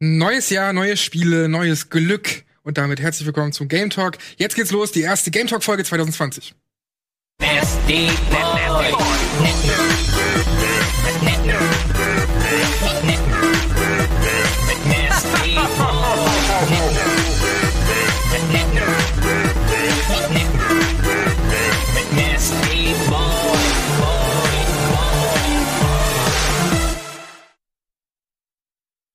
[0.00, 2.44] Neues Jahr, neue Spiele, neues Glück.
[2.62, 4.18] Und damit herzlich willkommen zum Game Talk.
[4.36, 6.54] Jetzt geht's los, die erste Game Talk Folge 2020.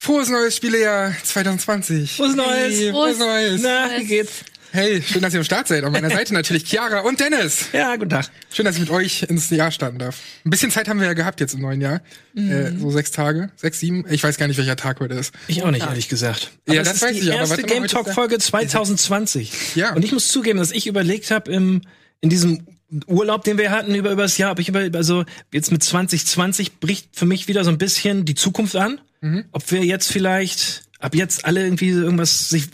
[0.09, 2.13] Frohes neues Spielejahr 2020.
[2.13, 2.79] Frohes Neues.
[2.79, 3.61] Hey, frohes Neues.
[3.61, 4.43] Na, wie geht's?
[4.71, 5.83] Hey, schön, dass ihr am Start seid.
[5.83, 7.67] An meiner Seite natürlich Chiara und Dennis.
[7.73, 8.27] Ja, guten Tag.
[8.51, 10.19] Schön, dass ich mit euch ins Jahr starten darf.
[10.43, 12.01] Ein bisschen Zeit haben wir ja gehabt jetzt im neuen Jahr.
[12.35, 14.03] Äh, so sechs Tage, sechs, sieben.
[14.09, 15.31] Ich weiß gar nicht, welcher Tag heute ist.
[15.47, 16.53] Ich auch nicht, ehrlich gesagt.
[16.67, 19.75] Ja, es das ist weiß die ich, aber erste warte mal, Game Talk Folge 2020.
[19.75, 19.93] Ja.
[19.93, 21.81] Und ich muss zugeben, dass ich überlegt habe im
[22.19, 22.65] in diesem
[23.05, 27.09] Urlaub, den wir hatten über übers Jahr, ob ich über also jetzt mit 2020 bricht
[27.15, 28.99] für mich wieder so ein bisschen die Zukunft an.
[29.21, 29.45] Mhm.
[29.51, 32.67] Ob wir jetzt vielleicht ab jetzt alle irgendwie irgendwas sich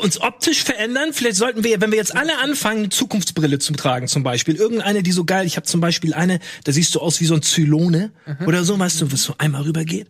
[0.00, 1.12] uns optisch verändern.
[1.12, 4.56] Vielleicht sollten wir, wenn wir jetzt alle anfangen, eine Zukunftsbrille zu tragen, zum Beispiel.
[4.56, 7.34] Irgendeine, die so geil, ich habe zum Beispiel eine, da siehst du aus wie so
[7.34, 8.46] ein Zylone Mhm.
[8.46, 10.08] oder so, weißt du, was so einmal rübergeht.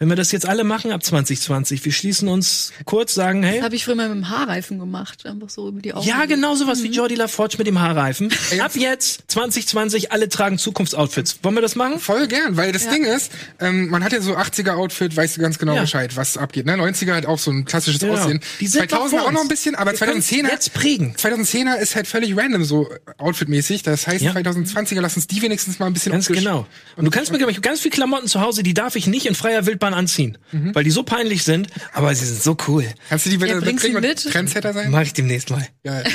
[0.00, 3.64] Wenn wir das jetzt alle machen ab 2020, wir schließen uns kurz, sagen, hey, Das
[3.64, 6.06] habe ich früher mal mit dem Haarreifen gemacht, einfach so über die Augen.
[6.06, 8.30] ja, genau sowas wie Jordi LaForge mit dem Haarreifen.
[8.60, 11.40] Ab jetzt, 2020, alle tragen Zukunftsoutfits.
[11.42, 11.98] Wollen wir das machen?
[11.98, 15.58] Voll gern, weil das Ding ist, ähm, man hat ja so 80er-Outfit, weißt du ganz
[15.58, 15.80] genau Ja.
[15.80, 16.66] Bescheid, was abgeht.
[16.66, 16.74] Ne?
[16.74, 18.14] 90er hat auch so ein klassisches Genau.
[18.14, 18.40] Aussehen.
[18.60, 21.14] Die sind 2000er noch vor auch noch ein bisschen, aber Wir können's 2010er jetzt prägen.
[21.16, 23.82] 2010er ist halt völlig random so outfitmäßig.
[23.82, 24.32] Das heißt, Ja.
[24.32, 26.66] 2020er lass uns die wenigstens mal ein bisschen Ganz genau.
[26.96, 29.26] Und du kannst mir, glaub ich, ganz viel Klamotten zu Hause, die darf ich nicht
[29.26, 30.38] in freier Wildbahn anziehen.
[30.52, 30.74] Mhm.
[30.74, 32.84] Weil die so peinlich sind, aber sie sind so cool.
[33.08, 34.22] Kannst du die bitte Ja, und mit.
[34.32, 34.90] Trendsetter sein?
[34.90, 35.66] Mach ich demnächst mal.
[35.84, 36.04] Geil.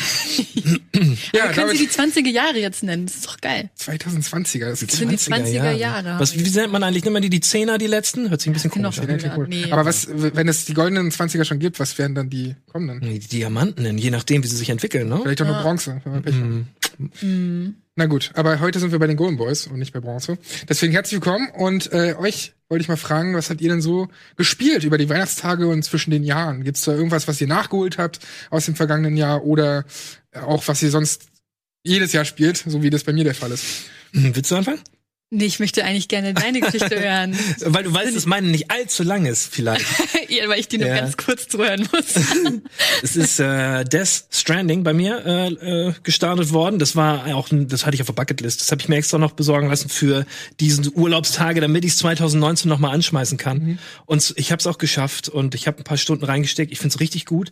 [0.96, 3.06] Aber ja, können Sie die 20er Jahre jetzt nennen?
[3.08, 3.70] Das ist doch geil.
[3.80, 4.70] 2020er.
[4.70, 6.20] Das ist sind die 20er Jahre.
[6.20, 7.04] Was, wie nennt man eigentlich?
[7.04, 8.30] Nimmt man die die Zehner, die letzten?
[8.30, 9.32] Hört sich ein bisschen Sind komisch an.
[9.38, 9.48] cool.
[9.48, 9.72] Nee.
[9.72, 13.02] Aber was, wenn es die goldenen 20er schon gibt, was wären dann die kommenden?
[13.10, 15.20] Die Diamanten, nennen, je nachdem, wie sie sich entwickeln, ne?
[15.24, 16.36] Vielleicht auch nur Bronze, wenn man Pech
[16.94, 17.74] hat.
[17.96, 20.38] Na gut, aber heute sind wir bei den Golden Boys und nicht bei Bronze.
[20.68, 24.08] Deswegen herzlich willkommen und äh, euch wollte ich mal fragen, was habt ihr denn so
[24.36, 26.64] gespielt über die Weihnachtstage und zwischen den Jahren?
[26.64, 29.86] Gibt's da irgendwas, was ihr nachgeholt habt aus dem vergangenen Jahr oder
[30.34, 31.28] auch was ihr sonst
[31.84, 33.64] jedes Jahr spielt, so wie das bei mir der Fall ist?
[34.14, 34.80] Hm, Willst du anfangen?
[35.35, 37.35] Nee, ich möchte eigentlich gerne deine Geschichte hören.
[37.66, 39.84] Weil du weißt, dass meine nicht allzu lang ist, vielleicht.
[40.29, 40.97] ja, weil ich die nur Ja.
[41.00, 42.13] ganz kurz zuhören muss.
[43.01, 45.47] Es ist äh, Death Stranding bei mir äh,
[45.88, 46.78] äh, gestartet worden.
[46.78, 48.61] Das war auch, das hatte ich auf der Bucketlist.
[48.61, 50.25] Das habe ich mir extra noch besorgen lassen für
[50.59, 53.79] diesen Urlaubstage, damit ich es 2019 noch mal anschmeißen kann.
[54.05, 56.72] Und ich habe es auch geschafft und ich habe ein paar Stunden reingesteckt.
[56.72, 57.50] Ich finde es richtig gut.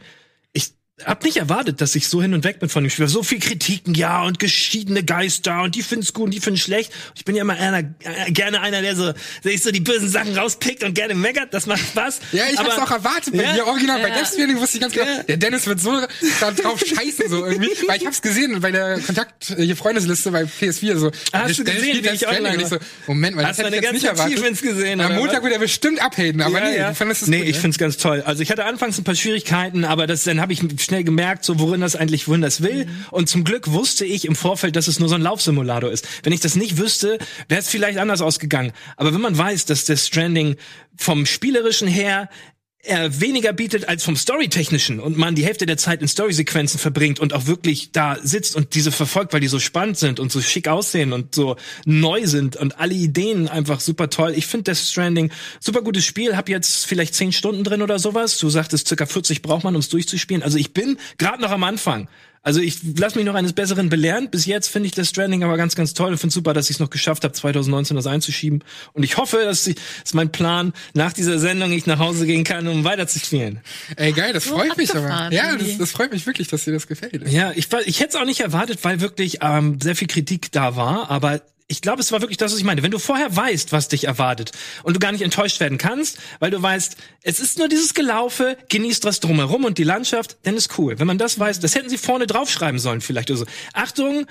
[1.06, 3.08] Hab nicht erwartet, dass ich so hin und weg bin von dem Spiel.
[3.08, 6.92] So viel Kritiken, ja, und geschiedene Geister und die finden's gut und die finden's schlecht.
[7.16, 9.06] Ich bin ja immer einer, äh, gerne einer, der so,
[9.44, 11.56] der sich so die bösen Sachen rauspickt und gerne meckert.
[11.56, 12.20] Das macht Spaß.
[12.34, 13.54] Ja, ich Aber- hab's auch erwartet bei Ja?
[13.54, 14.00] dir original.
[14.00, 14.16] Bei Ja.
[14.20, 15.24] Death Stranding wusste ich ganz genau, Ja.
[15.24, 15.92] der Dennis wird so
[16.40, 20.30] da drauf scheißen so irgendwie, weil ich hab's gesehen bei der Kontakt äh, hier Freundesliste
[20.30, 21.12] bei PS4 so.
[21.34, 22.80] Hast du gesehen, wie Death ich online ich so, war?
[23.08, 24.62] Moment mal, das Hast hätte du ich jetzt nicht erwartet.
[24.62, 27.56] Gesehen, Am Montag wird er bestimmt abhaten, aber nee, du fandest es nee, gut, ich
[27.56, 27.62] ne?
[27.62, 28.22] find's ganz toll.
[28.24, 31.58] Also ich hatte anfangs ein paar Schwierigkeiten, aber das, dann habe ich schnell gemerkt, so
[31.60, 32.86] worin das eigentlich, wohin das will.
[32.86, 33.06] Mhm.
[33.12, 36.06] Und zum Glück wusste ich im Vorfeld, dass es nur so ein Laufsimulator ist.
[36.24, 38.74] Wenn ich das nicht wüsste, wäre es vielleicht anders ausgegangen.
[38.98, 40.58] Aber wenn man weiß, dass das Stranding
[40.98, 42.30] vom spielerischen her
[42.84, 47.20] er weniger bietet als vom Storytechnischen und man die Hälfte der Zeit in Storysequenzen verbringt
[47.20, 50.42] und auch wirklich da sitzt und diese verfolgt, weil die so spannend sind und so
[50.42, 54.34] schick aussehen und so neu sind und alle Ideen einfach super toll.
[54.36, 58.38] Ich finde Death Stranding super gutes Spiel, hab jetzt vielleicht zehn Stunden drin oder sowas.
[58.40, 60.42] Du sagtest, circa 40 braucht man, um es durchzuspielen.
[60.42, 62.08] Also ich bin gerade noch am Anfang.
[62.44, 64.30] Also ich lass mich noch eines Besseren belehren.
[64.32, 66.78] Bis jetzt finde ich das Stranding aber ganz, ganz toll und finde super, dass ich
[66.78, 68.64] es noch geschafft habe, 2019 das einzuschieben.
[68.94, 72.44] Und ich hoffe, dass ich, ist mein Plan, nach dieser Sendung ich nach Hause gehen
[72.44, 73.60] kann, um weiterzuspielen.
[73.96, 75.32] Ey, geil, das So freut mich aber.
[75.32, 77.28] Ja, das, das freut mich wirklich, dass dir das gefällt.
[77.30, 80.52] Ja, ich, war- ich hätte es auch nicht erwartet, weil wirklich ähm, sehr viel Kritik
[80.52, 82.84] da war, aber ich glaube, es war wirklich das, was ich meine.
[82.84, 84.52] Wenn du vorher weißt, was dich erwartet
[84.84, 88.58] und du gar nicht enttäuscht werden kannst, weil du weißt, es ist nur dieses Gelaufe,
[88.68, 91.00] genießt das drumherum und die Landschaft, dann ist cool.
[91.00, 93.46] Wenn man das weiß, das hätten sie vorne draufschreiben sollen vielleicht oder so.
[93.74, 94.26] Achtung,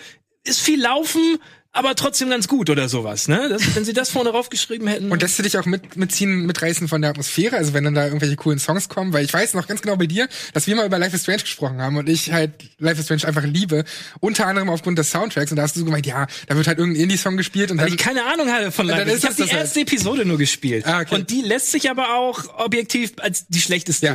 [0.44, 1.38] ist viel Laufen,
[1.72, 3.48] aber trotzdem ganz gut oder sowas, ne?
[3.48, 5.12] Das, wenn sie das vorne draufgeschrieben hätten.
[5.12, 7.56] Und lässt du dich auch mit, mitziehen, mitreißen von der Atmosphäre?
[7.56, 9.12] Also wenn dann da irgendwelche coolen Songs kommen?
[9.12, 11.42] Weil ich weiß noch ganz genau bei dir, dass wir mal über Life is Strange
[11.42, 12.50] gesprochen haben und ich halt
[12.80, 13.84] Life is Strange einfach liebe.
[14.18, 15.52] Unter anderem aufgrund des Soundtracks.
[15.52, 17.86] Und da hast du so gemeint, ja, da wird halt irgendein Indie-Song gespielt und Weil
[17.86, 17.94] dann...
[17.94, 18.98] ich keine Ahnung hatte von Und Live.
[19.00, 19.52] dann Ich ist habe die halt.
[19.52, 20.86] erste Episode nur gespielt.
[20.86, 21.14] Ah, okay.
[21.14, 24.06] Und die lässt sich aber auch objektiv als die schlechteste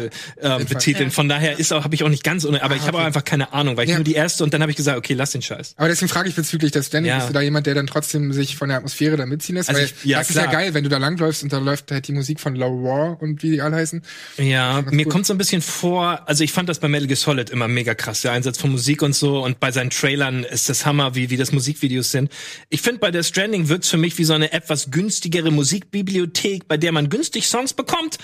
[0.42, 1.10] Ja, ähm, betiteln.
[1.10, 3.24] Von daher ist auch habe ich auch nicht ganz ohne, aber ich habe auch einfach
[3.24, 3.96] keine Ahnung, weil ich Ja.
[3.96, 5.76] nur die erste und dann habe ich gesagt, okay, lass den Scheiß.
[5.78, 7.18] aber deswegen frage ich bezüglich des Standing, Ja.
[7.20, 9.70] bist du da jemand, der dann trotzdem sich von der Atmosphäre da mitziehen lässt.
[9.70, 10.54] Also weil ich- ja, das ist ja klar.
[10.62, 13.42] geil, wenn du da langläufst und da läuft halt die Musik von Low War und
[13.44, 14.02] wie die alle heißen.
[14.38, 15.14] Ja, mir gut.
[15.14, 17.96] kommt so ein bisschen vor, also ich fand das bei Metal Gear Solid immer mega
[17.96, 21.30] krass, der Einsatz von Musik und so und bei seinen Trailern ist das Hammer, wie,
[21.30, 22.32] wie das Musikvideos sind.
[22.70, 26.78] Ich finde, bei der Stranding wirkt's für mich wie so eine etwas günstigere Musikbibliothek, bei
[26.78, 28.18] der man günstig Songs bekommt,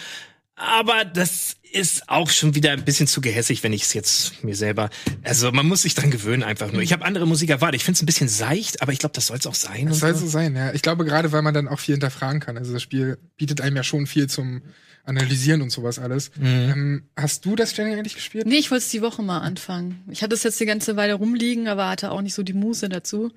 [0.56, 4.56] aber das ist auch schon wieder ein bisschen zu gehässig, wenn ich es jetzt mir
[4.56, 4.89] selber.
[5.23, 6.81] Also man muss sich dran gewöhnen einfach nur.
[6.81, 7.75] Ich habe andere Musik erwartet.
[7.77, 9.88] Ich finde es ein bisschen seicht, aber ich glaube, das soll es auch sein.
[9.88, 10.21] Das soll so.
[10.21, 10.73] so sein, ja.
[10.73, 12.57] Ich glaube gerade, weil man dann auch viel hinterfragen kann.
[12.57, 14.62] Also das Spiel bietet einem ja schon viel zum
[15.03, 16.31] Analysieren und sowas alles.
[16.38, 16.45] Mhm.
[16.45, 18.45] Ähm, hast du das Stranding eigentlich gespielt?
[18.45, 20.03] Nee, ich wollte es die Woche mal anfangen.
[20.12, 22.88] Ich hatte es jetzt die ganze Weile rumliegen, aber hatte auch nicht so die Muße
[22.88, 23.31] dazu.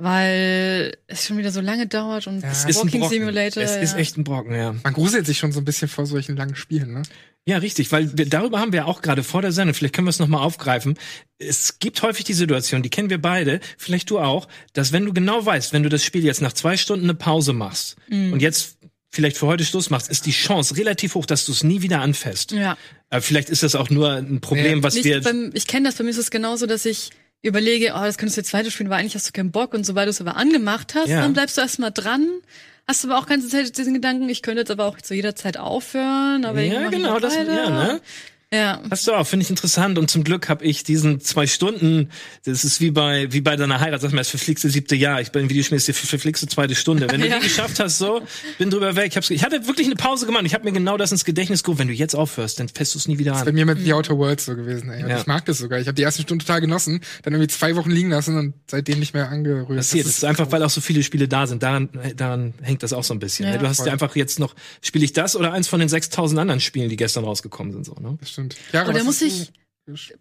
[0.00, 2.48] Weil es schon wieder so lange dauert und Ja.
[2.48, 3.18] das Es ist ein Walking Brocken.
[3.18, 3.62] Simulator.
[3.62, 3.98] Es ist ja.
[3.98, 4.74] echt ein Brocken, ja.
[4.84, 7.02] Man gruselt sich schon so ein bisschen vor solchen langen Spielen, ne?
[7.46, 10.10] Ja, richtig, weil wir, darüber haben wir auch gerade vor der Sendung, vielleicht können wir
[10.10, 10.98] es nochmal aufgreifen.
[11.38, 15.14] Es gibt häufig die Situation, die kennen wir beide, vielleicht du auch, dass wenn du
[15.14, 18.76] genau weißt, wenn du das Spiel jetzt nach zwei Stunden eine Pause machst und jetzt
[19.10, 22.02] vielleicht für heute Schluss machst, ist die Chance relativ hoch, dass du es nie wieder
[22.02, 22.52] anfasst.
[22.52, 22.76] Ja.
[23.08, 25.22] Aber vielleicht ist das auch nur ein Problem, Nee, was Nicht wir...
[25.22, 27.10] beim, ich kenne das, bei mir ist es genauso, dass ich
[27.42, 29.84] überlege, oh, das könntest du jetzt weiter spielen, weil eigentlich hast du keinen Bock und
[29.84, 31.20] sobald du es aber angemacht hast, Ja.
[31.22, 32.26] dann bleibst du erstmal dran.
[32.86, 35.56] Hast aber auch ganze Zeit diesen Gedanken, ich könnte jetzt aber auch zu jeder Zeit
[35.58, 38.00] aufhören, aber Ja, genau, das- ja, ne?
[38.50, 38.80] Ja.
[38.90, 39.98] Hast du auch, finde ich interessant.
[39.98, 42.08] Und zum Glück habe ich diesen zwei Stunden,
[42.46, 45.20] das ist wie bei, wie bei deiner Heirat, sag mal, das verflixte siebte Jahr.
[45.20, 47.08] Ich bin im Videospiel, ist die verflixte zweite Stunde.
[47.10, 47.36] Wenn du Ja.
[47.40, 48.22] die geschafft hast, so,
[48.56, 49.08] bin drüber weg.
[49.10, 50.44] Ich, hab's, ich hatte wirklich eine Pause gemacht.
[50.46, 51.80] Ich habe mir genau das ins Gedächtnis gerufen.
[51.80, 53.54] Wenn du jetzt aufhörst, dann fässt du es nie wieder Bei an.
[53.54, 55.02] mir mit The Outer Worlds so gewesen, ey.
[55.04, 55.18] Und Ja.
[55.20, 55.78] ich mag das sogar.
[55.78, 58.98] Ich habe die ersten Stunden total genossen, dann irgendwie zwei Wochen liegen lassen und seitdem
[58.98, 59.76] nicht mehr angerührt.
[59.76, 60.06] Passiert.
[60.06, 61.62] Das ist einfach, weil auch so viele Spiele da sind.
[61.62, 63.44] Daran, daran hängt das auch so ein bisschen.
[63.44, 63.52] Ja.
[63.52, 63.58] ne?
[63.58, 66.60] Du hast ja einfach jetzt noch, spiele ich das oder eins von den 6000 anderen
[66.60, 68.16] Spielen, die gestern rausgekommen sind, so, ne?
[68.38, 68.56] Stimmt.
[68.72, 69.52] Ja, Oder was muss ich,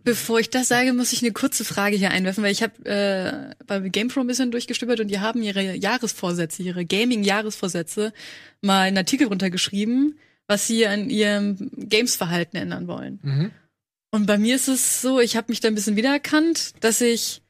[0.03, 3.53] bevor ich das sage, muss ich eine kurze Frage hier einwerfen, weil ich habe äh,
[3.67, 8.13] bei GamePro ein bisschen durchgestöbert und die haben ihre Jahresvorsätze, ihre Gaming-Jahresvorsätze
[8.61, 10.17] mal einen Artikel runtergeschrieben,
[10.47, 13.19] was sie an ihrem Games-Verhalten ändern wollen.
[13.21, 13.51] Mhm.
[14.09, 17.43] Und bei mir ist es so, ich habe mich da ein bisschen wiedererkannt, dass ich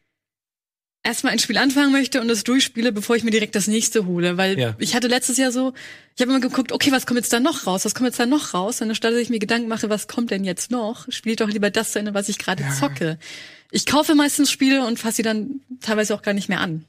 [1.07, 4.37] erstmal ein Spiel anfangen möchte und es durchspiele, bevor ich mir direkt das nächste hole.
[4.37, 4.75] Weil Ja.
[4.77, 5.73] ich hatte letztes Jahr so,
[6.15, 7.85] ich habe immer geguckt, okay, was kommt jetzt da noch raus?
[7.85, 8.81] Was kommt jetzt da noch raus?
[8.81, 11.49] Und anstatt dass ich mir Gedanken mache, was kommt denn jetzt noch, spiele ich doch
[11.49, 12.71] lieber das zu Ende, was ich gerade Ja.
[12.71, 13.17] zocke.
[13.71, 16.85] Ich kaufe meistens Spiele und fasse sie dann teilweise auch gar nicht mehr an.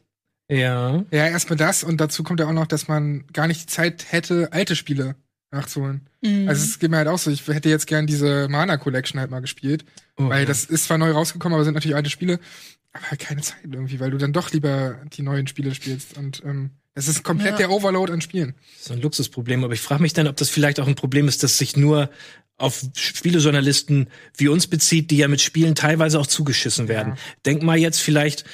[0.51, 1.05] Ja.
[1.11, 4.07] Ja, erstmal das und dazu kommt ja auch noch, dass man gar nicht die Zeit
[4.11, 5.15] hätte, alte Spiele
[5.51, 6.09] nachzuholen.
[6.23, 6.49] Mhm.
[6.49, 9.31] Also es geht mir halt auch so, ich hätte jetzt gern diese Mana Collection halt
[9.31, 9.85] mal gespielt,
[10.17, 10.47] Oh, weil ja.
[10.47, 12.41] das ist zwar neu rausgekommen, aber sind natürlich alte Spiele,
[12.93, 16.43] aber halt keine Zeit irgendwie, weil du dann doch lieber die neuen Spiele spielst und
[16.45, 17.57] ähm, es ist komplett Ja.
[17.59, 18.55] der Overload an Spielen.
[18.81, 21.43] so ein Luxusproblem, aber ich frage mich dann, ob das vielleicht auch ein Problem ist,
[21.45, 22.11] das sich nur
[22.57, 27.15] auf Spielejournalisten wie uns bezieht, die ja mit Spielen teilweise auch zugeschissen werden.
[27.47, 28.45] Denk mal jetzt vielleicht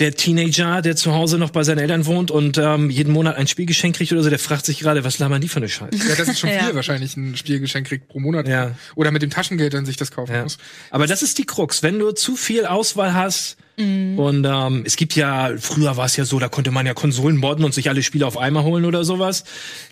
[0.00, 3.46] der Teenager, der zu Hause noch bei seinen Eltern wohnt und ähm, jeden Monat ein
[3.46, 5.96] Spielgeschenk kriegt oder so, der fragt sich gerade, was labern die für eine Scheiße?
[6.08, 6.64] Ja, das ist schon Ja.
[6.64, 8.48] viel wahrscheinlich ein Spielgeschenk kriegt pro Monat.
[8.48, 8.72] Ja.
[8.96, 10.42] Oder mit dem Taschengeld dann sich das kaufen Ja.
[10.42, 10.58] muss.
[10.90, 11.84] Aber das ist die Krux.
[11.84, 16.24] Wenn du zu viel Auswahl hast und ähm, es gibt ja, früher war es ja
[16.24, 19.02] so, da konnte man ja Konsolen modden und sich alle Spiele auf einmal holen oder
[19.04, 19.42] sowas.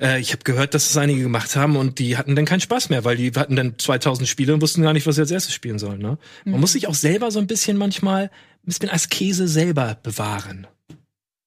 [0.00, 2.90] Äh, ich habe gehört, dass das einige gemacht haben und die hatten dann keinen Spaß
[2.90, 5.52] mehr, weil die hatten dann 2000 Spiele und wussten gar nicht, was sie als erstes
[5.52, 6.00] spielen sollen.
[6.00, 6.16] Ne?
[6.44, 8.30] Man muss sich auch selber so ein bisschen manchmal,
[8.62, 10.66] ein bisschen Askese selber bewahren.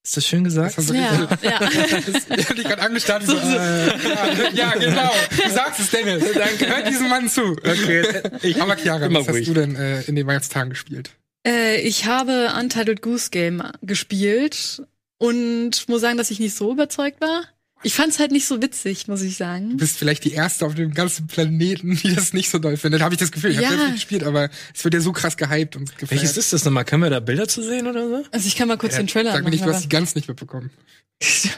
[0.04, 0.78] Ist das schön gesagt?
[0.78, 1.60] Das hast du ja, richtig- ja.
[2.38, 3.24] Ich hab dich gerade angestarrt.
[3.24, 5.12] wie So, äh, ja, ja, genau.
[5.44, 6.24] Du sagst es, Dennis.
[6.34, 6.68] Danke.
[6.68, 7.54] Hört diesem Mann zu.
[7.54, 9.48] Okay, ich, Aber Chiara, Immer was hast ruhig.
[9.48, 11.10] du denn äh, in den Weihnachtstagen gespielt?
[11.48, 14.84] Äh, ich habe Untitled Goose Game gespielt
[15.18, 17.44] und muss sagen, dass ich nicht so überzeugt war.
[17.84, 19.78] Ich fand's halt nicht so witzig, muss ich Du sagen.
[19.78, 23.02] bist vielleicht die erste auf dem ganzen Planeten, die das nicht so doll findet.
[23.02, 23.52] Habe ich das Gefühl.
[23.52, 23.66] Ich Ja.
[23.68, 26.12] habe selbst nicht gespielt, aber es wird ja so krass gehypt und gefeiert.
[26.22, 26.86] welches ist das nochmal?
[26.86, 28.24] Können wir da Bilder zu sehen oder so?
[28.32, 30.28] Also ich kann mal kurz den Trailer Sag mir nicht, du hast die Gans nicht
[30.28, 30.72] mitbekommen.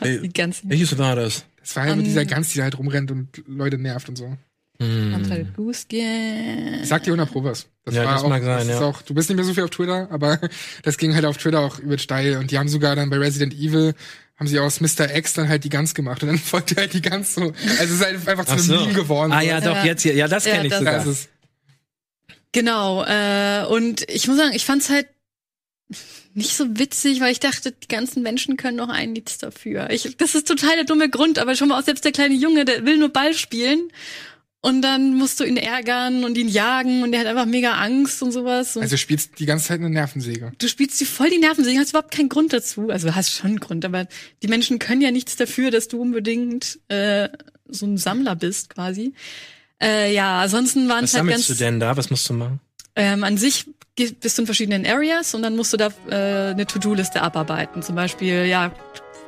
[0.02, 1.46] aber die ganzen Welches war das?
[1.62, 4.18] Das war halt Um, mit dieser Gans, die da halt rumrennt und Leute nervt und
[4.18, 4.36] so.
[5.88, 6.82] Game.
[6.84, 7.68] Ich sag dir 100 Pro was.
[7.86, 8.80] Das Ja, war das auch, mag sein, ja.
[8.82, 10.40] auch, du bist nicht mehr so viel auf Twitter, aber
[10.84, 12.38] das ging halt auf Twitter auch übel steil.
[12.38, 13.94] Und die haben sogar dann bei Resident Evil
[14.38, 15.14] haben sie aus Mr.
[15.16, 17.42] X dann halt die Gans gemacht und dann folgte halt die Gans so.
[17.42, 17.54] Also
[17.84, 18.76] es ist halt einfach zu Ach einem so.
[18.82, 19.32] Meme geworden.
[19.32, 19.48] Ah so.
[19.48, 19.86] ja, doch, Ja.
[19.86, 20.14] jetzt hier.
[20.14, 20.94] Ja, das Ja, kenne ich das- sogar.
[20.96, 21.30] Das ist,
[22.54, 25.08] Genau, äh, und ich muss sagen, ich fand's halt
[26.34, 29.90] nicht so witzig, weil ich dachte, die ganzen Menschen können doch ein nichts dafür.
[29.90, 32.66] Ich, das ist total der dumme Grund, aber schon mal auch selbst der kleine Junge,
[32.66, 33.92] der will nur Ball spielen.
[34.62, 38.22] Und dann musst du ihn ärgern und ihn jagen und der hat einfach mega Angst
[38.24, 38.76] und sowas.
[38.76, 40.52] Und also du spielst die ganze Zeit eine Nervensäge.
[40.58, 42.90] du spielst dir voll die Nerven, hast überhaupt keinen Grund dazu.
[42.90, 44.08] Also du hast schon einen Grund, aber
[44.42, 47.30] die Menschen können ja nichts dafür, dass du unbedingt äh,
[47.68, 49.14] so ein Sammler bist, quasi.
[49.82, 51.96] Äh, ja, ansonsten waren Was es halt sammelst ganz du denn da?
[51.96, 52.60] Was musst du machen?
[52.98, 56.66] ähm, an sich bist du in verschiedenen Areas und dann musst du da äh, eine
[56.66, 57.82] To-Do-Liste abarbeiten.
[57.84, 58.72] Zum Beispiel, ja,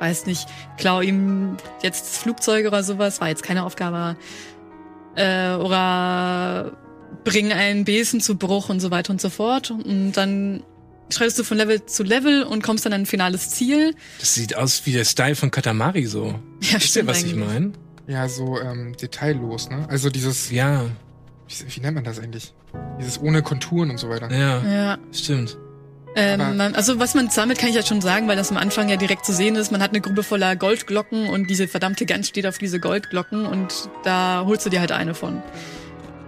[0.00, 0.46] weiß nicht,
[0.76, 4.16] klau ihm jetzt das Flugzeug oder sowas, war jetzt keine Aufgabe.
[5.20, 6.72] Äh, oder
[7.24, 9.70] bring einen Besen zu Bruch und so weiter und so fort.
[9.70, 10.62] Und dann
[11.10, 13.94] schreitest du von Level zu Level und kommst dann an ein finales Ziel.
[14.20, 16.38] Das sieht aus wie der Style von Katamari so.
[16.62, 17.46] Ja, Wisst ihr, was ich eigentlich.
[17.48, 17.72] meine?
[18.06, 19.86] Ja, so ähm, detaillos, ne?
[19.88, 20.84] Also dieses, Ja,
[21.48, 22.52] wie, wie nennt man das eigentlich?
[23.00, 24.30] Dieses ohne Konturen und so weiter.
[24.32, 24.98] ja, Ja.
[25.12, 25.56] stimmt.
[26.16, 28.88] Ähm, man, also was man sammelt, kann ich jetzt schon sagen, weil das am Anfang
[28.88, 29.70] ja direkt zu sehen ist.
[29.70, 33.88] Man hat eine Gruppe voller Goldglocken und diese verdammte Gans steht auf diese Goldglocken und
[34.02, 35.42] da holst du dir halt eine von.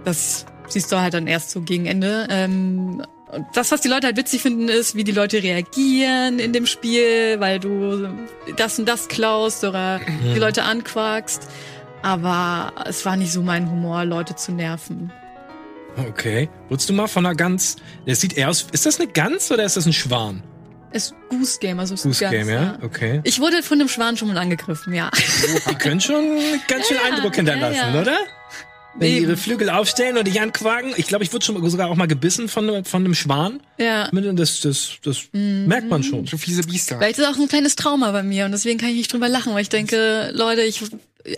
[0.05, 2.27] Das siehst du halt dann erst so gegen Ende.
[2.29, 6.53] Ähm, und das, was die Leute halt witzig finden, ist, wie die Leute reagieren in
[6.53, 8.07] dem Spiel, weil du
[8.55, 9.99] das und das klaust oder
[10.35, 11.47] die Leute anquakst.
[12.03, 15.11] Aber es war nicht so mein Humor, Leute zu nerven.
[15.97, 16.49] Okay.
[16.69, 17.75] Wurdest du mal von einer Gans?
[18.05, 18.65] Das sieht eher aus.
[18.71, 20.43] Ist das eine Gans oder ist das ein Schwan?
[20.91, 22.77] Es ist Goose Game, also es ist Goose Game, ja?
[22.83, 23.21] Okay.
[23.23, 25.09] Ich wurde von dem Schwan schon mal angegriffen, ja.
[25.69, 26.23] Die können schon
[26.67, 28.01] ganz schön Ja, ja, Eindruck hinterlassen, ja, ja.
[28.01, 28.17] oder?
[28.95, 30.93] Wenn die ihre Flügel aufstellen und dich anquaken.
[30.97, 33.59] Ich glaube, ich wurde schon sogar auch mal gebissen von, einem- von einem Schwan.
[33.79, 34.07] Ja.
[34.11, 35.65] Das, das, das Mhm.
[35.65, 36.27] merkt man schon.
[36.27, 36.97] Schon fiese Biester.
[36.99, 39.29] Vielleicht ist es auch ein kleines Trauma bei mir und deswegen kann ich nicht drüber
[39.29, 40.79] lachen, weil ich denke, Leute, ich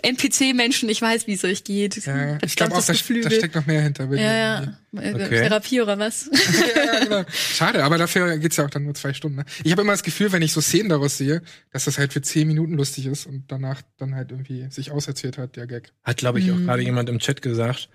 [0.02, 2.04] NPC-Menschen, ich weiß, wie es euch geht.
[2.06, 4.12] Ja, ich glaube auch, da, da steckt noch mehr hinter.
[4.14, 4.78] ja, ja.
[4.92, 5.28] Okay.
[5.28, 6.28] Therapie oder was?
[6.76, 7.24] ja, ja, genau.
[7.30, 9.36] Schade, aber dafür geht's ja auch dann nur zwei Stunden.
[9.38, 9.44] Ne?
[9.62, 12.22] Ich habe immer das Gefühl, wenn ich so Szenen daraus sehe, dass das halt für
[12.22, 15.92] zehn Minuten lustig ist und danach dann halt irgendwie sich auserzählt hat, der Gag.
[16.02, 16.64] Hat, glaube ich, auch Mhm.
[16.66, 17.88] gerade jemand im Chat gesagt.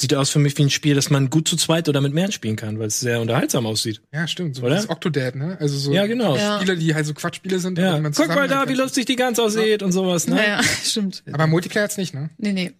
[0.00, 2.30] Sieht aus für mich wie ein Spiel, das man gut zu zweit oder mit mehreren
[2.30, 4.00] spielen kann, weil es sehr unterhaltsam aussieht.
[4.12, 4.54] Ja, stimmt.
[4.54, 4.76] So Oder?
[4.76, 5.56] das Octodad, ne?
[5.60, 6.36] Also so Ja, genau.
[6.36, 6.58] Ja.
[6.60, 7.78] Spiele, die halt so Quatschspiele sind.
[7.78, 7.98] Ja.
[7.98, 10.36] man Guck mal da, wie lustig die Gans aussieht und sowas, ne?
[10.36, 11.24] Naja, stimmt.
[11.32, 12.30] Aber Multiplayer hat's nicht, ne?
[12.38, 12.72] Nee, nee.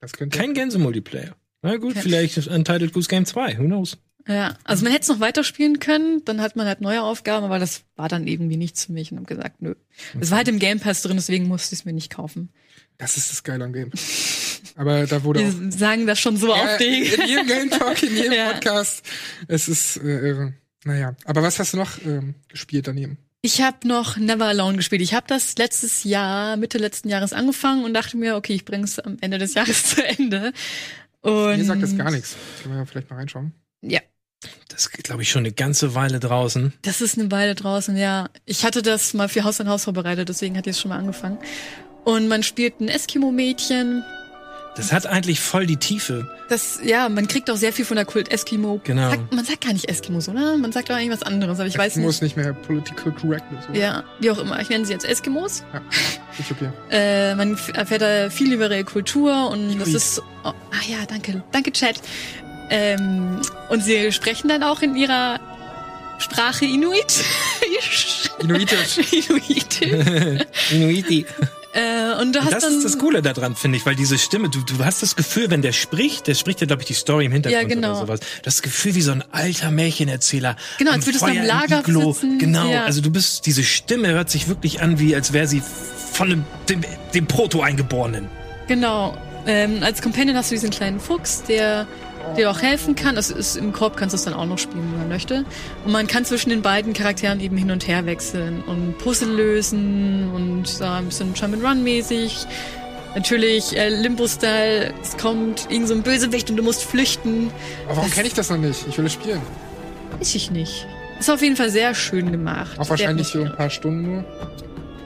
[0.00, 0.36] Das könnte.
[0.36, 1.36] Kein Gänse-Multiplayer.
[1.62, 2.00] Na gut, Ja.
[2.02, 3.98] vielleicht Untitled Goose Game 2, who knows?
[4.26, 7.58] Ja, also man hätte es noch weiterspielen können, dann hat man halt neue Aufgaben, aber
[7.58, 9.74] das war dann irgendwie nichts für mich und hab gesagt, nö.
[10.20, 12.50] Es war halt im Game Pass drin, deswegen musste ich es mir nicht kaufen.
[12.98, 13.90] Das ist das Geile am Game.
[14.76, 15.72] Aber da wurde Wir auch.
[15.76, 17.12] sagen das schon so Ja, aufregend.
[17.14, 18.52] in jedem Game Talk, in jedem Ja.
[18.52, 19.04] Podcast.
[19.48, 20.54] Es ist äh, irre.
[20.84, 23.18] Naja, aber was hast du noch ähm, gespielt daneben?
[23.44, 25.02] Ich habe noch Never Alone gespielt.
[25.02, 28.84] Ich habe das letztes Jahr, Mitte letzten Jahres angefangen und dachte mir, okay, ich bringe
[28.84, 30.52] es am Ende des Jahres zu Ende.
[31.22, 32.36] Und Mir sagt das gar nichts.
[32.62, 33.52] Können wir ja vielleicht mal reinschauen.
[33.80, 34.00] Ja,
[34.68, 36.72] Das geht, glaube ich, schon eine ganze Weile draußen.
[36.82, 38.28] das ist eine Weile draußen, ja.
[38.44, 40.98] Ich hatte das mal für Haus an Haus vorbereitet, deswegen hatte ich es schon mal
[40.98, 41.38] angefangen.
[42.04, 44.02] Und man spielt ein Eskimo-Mädchen.
[44.74, 46.26] Das hat eigentlich voll die Tiefe.
[46.48, 48.80] Das, ja, man kriegt auch sehr viel von der Kult Eskimo.
[48.84, 49.10] Genau.
[49.10, 50.56] Sagt, man sagt gar nicht Eskimos, oder?
[50.56, 52.36] Man sagt doch eigentlich was anderes, aber ich weiß muss nicht.
[52.36, 53.68] nicht mehr political correctness.
[53.68, 53.78] oder?
[53.78, 54.58] Ja, wie auch immer.
[54.60, 55.62] Ich nenne sie jetzt Eskimos.
[55.74, 55.80] ja.
[56.38, 56.70] Ist okay.
[56.90, 59.94] Äh, man erfährt da viel über ihre Kultur und das Inuit.
[59.94, 60.22] ist.
[60.42, 60.54] Oh, ah
[60.88, 61.42] ja, danke.
[61.52, 62.00] Danke, Chat.
[62.70, 65.38] Ähm, und sie sprechen dann auch in ihrer
[66.18, 67.22] Sprache Inuit.
[68.40, 68.98] Inuitisch.
[69.12, 69.82] Inuit.
[70.70, 71.26] Inuiti.
[71.74, 72.74] Äh, und du hast Das dann.
[72.76, 75.62] ist das Coole daran, finde ich, weil diese Stimme, du, du hast das Gefühl, wenn
[75.62, 77.90] der spricht, der spricht ja, glaube ich, die Story im Hintergrund Ja, genau.
[77.92, 78.20] oder sowas.
[78.42, 80.56] Das Gefühl wie so ein alter Märchenerzähler.
[80.78, 82.12] Genau, als würdest du am Lager Iglo.
[82.12, 82.38] sitzen.
[82.38, 82.84] Genau, Ja.
[82.84, 85.62] also du bist, diese Stimme hört sich wirklich an, wie als wäre sie
[86.12, 86.82] von dem, dem,
[87.14, 88.28] dem Proto-Eingeborenen.
[88.68, 89.16] Genau.
[89.46, 91.86] Ähm, als Companion hast du diesen kleinen Fuchs, der
[92.36, 93.14] dir auch helfen kann.
[93.14, 95.44] Das ist, Im Korb kannst du es dann auch noch spielen, wenn man möchte.
[95.84, 100.30] Und man kann zwischen den beiden Charakteren eben hin und her wechseln und Puzzle lösen
[100.32, 102.46] und äh, ein bisschen Jump'n'Run-mäßig.
[103.14, 104.94] Natürlich äh, Limbo-Style.
[105.02, 107.50] Es kommt irgend so ein Bösewicht und du musst flüchten.
[107.86, 108.86] Aber warum kenne ich das noch nicht?
[108.88, 109.40] Ich will es spielen.
[110.18, 110.86] Weiß ich nicht.
[111.18, 112.78] Ist auf jeden Fall sehr schön gemacht.
[112.78, 114.24] Auch wahrscheinlich so ein paar Stunden nur.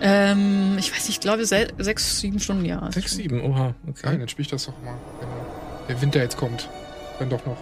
[0.00, 2.90] Ähm, ich weiß nicht, ich glaube se sechs, sieben Stunden, ja.
[2.92, 3.75] Sechs, sieben, oha.
[3.88, 4.16] Okay.
[4.18, 5.28] dann spiel ich das doch mal, wenn
[5.88, 6.68] der Winter jetzt kommt.
[7.18, 7.56] Dann doch noch.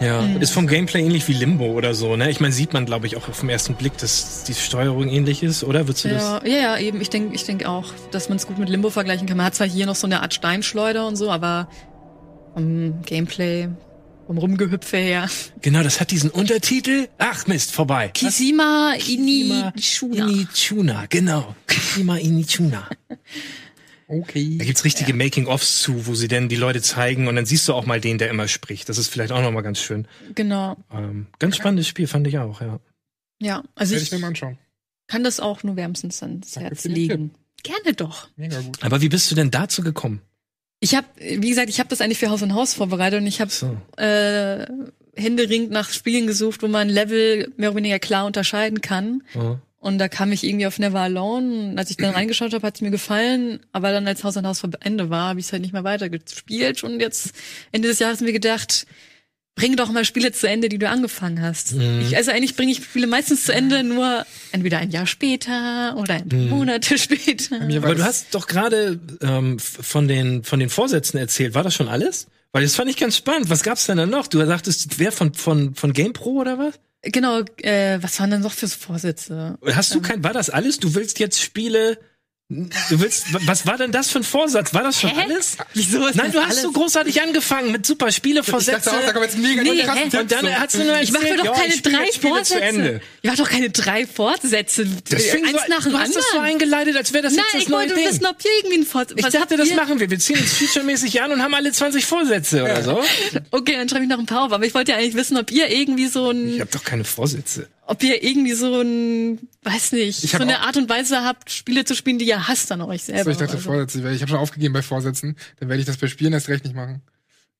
[0.00, 0.40] Ja, Mhm.
[0.40, 2.30] ist vom Gameplay ähnlich wie Limbo oder so, ne?
[2.30, 5.42] Ich meine, sieht man, glaube ich, auch auf den ersten Blick, dass die Steuerung ähnlich
[5.42, 5.86] ist, oder?
[5.86, 6.22] Würdest du das?
[6.22, 7.00] Ja, ja, ja, eben.
[7.02, 9.36] Ich denke ich denk auch, dass man es gut mit Limbo vergleichen kann.
[9.36, 11.68] Man hat zwar hier noch so eine Art Steinschleuder und so, aber
[12.54, 13.68] vom Gameplay,
[14.26, 15.28] vom Rumgehüpfe her.
[15.60, 17.08] Genau, das hat diesen Untertitel.
[17.18, 18.08] Ach Mist, vorbei.
[18.08, 20.26] Kisima Kisima Inichuna.
[20.28, 21.54] Inichuna, genau.
[21.66, 22.88] Kisima Inichuna.
[24.12, 24.56] Okay.
[24.58, 27.74] Da gibt's richtige Making-ofs zu, wo sie denn die Leute zeigen und dann siehst du
[27.74, 28.88] auch mal den, der immer spricht.
[28.88, 30.08] Das ist vielleicht auch nochmal ganz schön.
[30.34, 30.76] Genau.
[30.92, 32.80] Ähm, ganz spannendes Spiel, fand ich auch, ja.
[33.40, 34.58] Ja, also Werde ich ich mir mal anschauen.
[35.06, 37.30] kann das auch nur wärmstens ans Danke Herz legen.
[37.62, 38.28] Gerne doch.
[38.36, 38.82] Mega gut.
[38.82, 40.20] Aber wie bist du denn dazu gekommen?
[40.80, 43.40] Ich habe, wie gesagt, ich habe das eigentlich für Haus und Haus vorbereitet und ich
[43.40, 43.76] habe So.
[43.96, 44.66] äh,
[45.14, 49.22] händeringend nach Spielen gesucht, wo man Level mehr oder weniger klar unterscheiden kann.
[49.34, 49.56] Oh.
[49.80, 51.70] Und da kam ich irgendwie auf Never Alone.
[51.70, 53.60] Und als ich dann reingeschaut habe, hat es mir gefallen.
[53.72, 55.84] Aber dann, als Haus an Haus vor Ende war, habe ich es halt nicht mehr
[55.84, 56.84] weitergespielt.
[56.84, 57.32] Und jetzt,
[57.72, 58.86] Ende des Jahres, mir gedacht,
[59.54, 61.72] bring doch mal Spiele zu Ende, die du angefangen hast.
[61.74, 62.02] Mhm.
[62.02, 66.14] Ich, also eigentlich bringe ich Spiele meistens zu Ende, nur entweder ein Jahr später oder
[66.14, 66.48] ein paar Mhm.
[66.50, 67.60] Monate später.
[67.62, 71.54] Aber du hast doch gerade ähm, von den von den Vorsätzen erzählt.
[71.54, 72.26] War das schon alles?
[72.52, 73.48] Weil das fand ich ganz spannend.
[73.48, 74.26] Was gab's denn dann noch?
[74.26, 76.74] Du sagtest, wer von von von GamePro oder was?
[77.02, 79.58] Genau, äh, was waren denn noch für Vorsätze?
[79.64, 80.22] Hast du kein?
[80.22, 80.78] War das alles?
[80.78, 81.98] Du willst jetzt Spiele?
[82.52, 83.26] Du willst?
[83.46, 84.74] Was war denn das für ein Vorsatz?
[84.74, 85.22] War das schon Hä?
[85.22, 85.56] alles?
[85.72, 86.62] Wieso ist Nein, das du hast alles?
[86.62, 88.90] so großartig angefangen mit super Ich Spielevorsätze.
[88.90, 91.12] dachte auch, da kommt jetzt ein mega Nee, krassen Und dann hat sie nur Ich
[91.12, 93.00] mache erzählt, doch ja, keine ich spiele drei Spiele Fortsätze.
[93.22, 94.84] Ich mache doch keine drei Fortsätze.
[95.08, 96.46] Das fing Eins so, nach dem du hast das so anderen.
[96.54, 98.08] eingeleitet, als wäre das Nein, jetzt das ich neue wollte Ding.
[98.08, 99.12] wissen, ob ihr irgendwie ein Vorsatz.
[99.16, 100.10] ich was dachte, das machen wir.
[100.10, 103.00] Wir ziehen uns featuremäßig an und haben alle 20 Vorsätze oder so.
[103.52, 104.52] Okay, dann schreibe ich noch ein paar auf.
[104.52, 107.04] Aber ich wollte ja eigentlich wissen, ob ihr irgendwie so ein, Ich habe doch keine
[107.04, 107.68] Vorsätze.
[107.90, 111.84] Ob ihr irgendwie so ein, weiß nicht, Ich so eine Art und Weise habt, Spiele
[111.84, 113.24] zu spielen, die ihr hasst an euch selber.
[113.24, 113.68] So, ich dachte oder so.
[113.70, 115.36] Vorsätze, weil ich habe schon aufgegeben bei Vorsätzen.
[115.58, 117.02] Dann werde ich das bei Spielen erst recht nicht machen.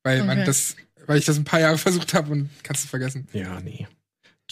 [0.03, 0.47] Weil man Okay.
[0.47, 3.27] das, weil ich das ein paar Jahre versucht habe und kannst du vergessen.
[3.33, 3.87] Ja, nee.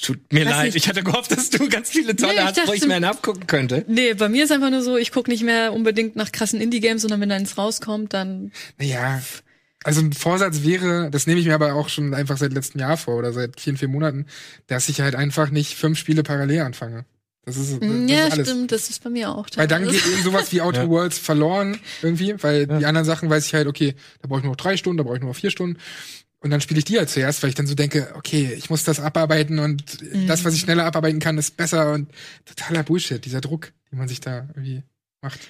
[0.01, 0.65] Tut mir Weiß leid.
[0.67, 0.77] nicht.
[0.77, 3.47] Ich hatte gehofft, dass du ganz viele tolle Nee, hast, wo ich mir einen abgucken
[3.49, 3.85] könnte.
[3.89, 7.03] Nee, bei mir ist einfach nur so, ich gucke nicht mehr unbedingt nach krassen Indie-Games,
[7.03, 9.21] sondern wenn da eins rauskommt, dann Naja,
[9.85, 12.97] also ein Vorsatz wäre, das nehme ich mir aber auch schon einfach seit letztem Jahr
[12.97, 14.27] vor oder seit vielen, vier Monaten,
[14.67, 17.05] dass ich halt einfach nicht fünf Spiele parallel anfange.
[17.45, 18.49] Das ist, das Mm, ja, ist alles.
[18.49, 19.47] stimmt, das ist bei mir auch.
[19.57, 20.89] Weil dann geht eben sowas wie Outer Ja.
[20.89, 24.53] Worlds verloren irgendwie, weil die anderen Sachen weiß ich halt, okay, da brauche ich nur
[24.53, 25.79] noch drei Stunden, da brauche ich nur noch vier Stunden.
[26.41, 28.85] Und dann spiele ich die halt zuerst, weil ich dann so denke, okay, ich muss
[28.85, 29.83] das abarbeiten und
[30.29, 32.11] das, was ich schneller abarbeiten kann, ist besser und
[32.45, 34.83] totaler Bullshit, dieser Druck, den man sich da irgendwie
[35.23, 35.41] macht.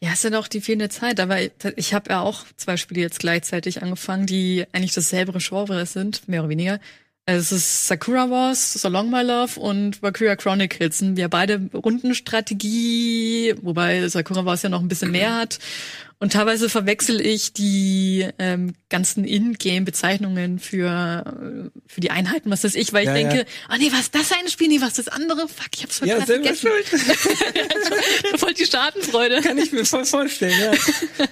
[0.00, 1.38] Ja, ist ja doch die fehlende Zeit, aber
[1.76, 6.40] ich habe ja auch zwei Spiele jetzt gleichzeitig angefangen, die eigentlich dasselbe Genre sind, mehr
[6.40, 6.78] oder weniger.
[7.26, 10.98] Es ist Sakura Wars, So Long My Love und Valkyria Chronicles.
[10.98, 15.58] Sind wir beide Rundenstrategie, wobei Sakura Wars ja noch ein bisschen mehr hat.
[16.20, 22.74] Und teilweise verwechsel ich die ähm, ganzen In-Game-Bezeichnungen für, äh, für die Einheiten, was weiß
[22.74, 23.28] ich, weil ich Ja, ja.
[23.28, 25.42] denke, ah nee, was ist das eine Spiel, nee, was ist das andere?
[25.48, 26.68] Fuck, ich hab's voll Ja, selber vergessen.
[26.90, 28.38] schuld.
[28.40, 29.40] voll die Schadenfreude.
[29.42, 30.72] Kann ich mir voll vorstellen, ja.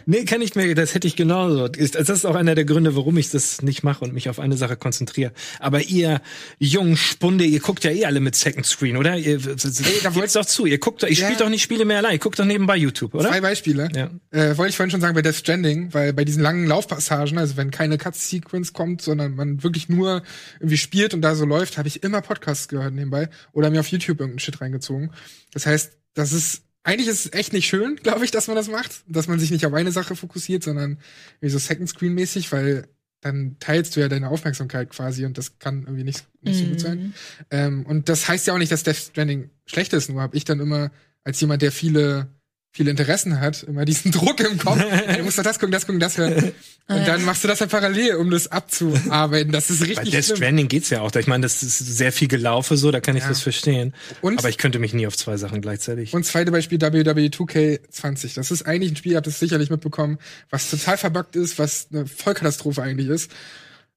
[0.06, 1.68] nee, kann ich mir, das hätte ich genauso.
[1.68, 4.56] Das ist auch einer der Gründe, warum ich das nicht mache und mich auf eine
[4.56, 5.32] Sache konzentriere.
[5.58, 6.20] Aber ihr
[6.58, 9.16] jungen Spunde, ihr guckt ja eh alle mit Second Screen, oder?
[9.16, 10.66] Ihr, da gibt's doch zu.
[10.66, 11.26] Ihr guckt doch, ihr Ja.
[11.26, 12.12] spielt doch nicht Spiele mehr allein.
[12.12, 13.28] Ihr guckt doch nebenbei YouTube, oder?
[13.30, 13.88] Zwei Beispiele.
[13.94, 14.10] Ja.
[14.30, 17.56] Äh, wollte ich vorhin schon sagen bei Death Stranding, weil bei diesen langen Laufpassagen, also
[17.56, 20.22] wenn keine Cut-Sequence kommt, sondern man wirklich nur
[20.60, 23.88] irgendwie spielt und da so läuft, habe ich immer Podcasts gehört nebenbei oder mir auf
[23.88, 25.10] YouTube irgendeinen Shit reingezogen.
[25.52, 28.68] Das heißt, das ist eigentlich ist es echt nicht schön, glaube ich, dass man das
[28.68, 30.98] macht, dass man sich nicht auf eine Sache fokussiert, sondern
[31.40, 32.88] wie so Second Screen mäßig, weil
[33.20, 36.80] dann teilst du ja deine Aufmerksamkeit quasi und das kann irgendwie nicht, nicht so gut
[36.80, 37.14] sein.
[37.50, 40.44] Ähm, und das heißt ja auch nicht, dass Death Stranding schlecht ist, nur habe ich
[40.44, 40.92] dann immer
[41.24, 42.28] als jemand, der viele
[42.76, 44.78] viele Interessen hat, immer diesen Druck im Kopf.
[44.78, 46.52] du musst doch das gucken, das gucken, das hören.
[46.88, 49.50] Und dann machst du das halt parallel, um das abzuarbeiten.
[49.50, 50.36] Das ist Bei richtig Death schlimm.
[50.36, 51.12] Stranding geht's ja auch.
[51.16, 53.28] Ich meine, das ist sehr viel Gelaufe so, da kann ich Ja.
[53.30, 53.92] das verstehen.
[54.20, 56.14] Und- Aber ich könnte mich nie auf zwei Sachen gleichzeitig.
[56.14, 58.34] Und zweite Beispiel WWE 2K20.
[58.36, 60.18] Das ist eigentlich ein Spiel, ihr habt es sicherlich mitbekommen,
[60.50, 63.30] was total verbuggt ist, was eine Vollkatastrophe eigentlich ist.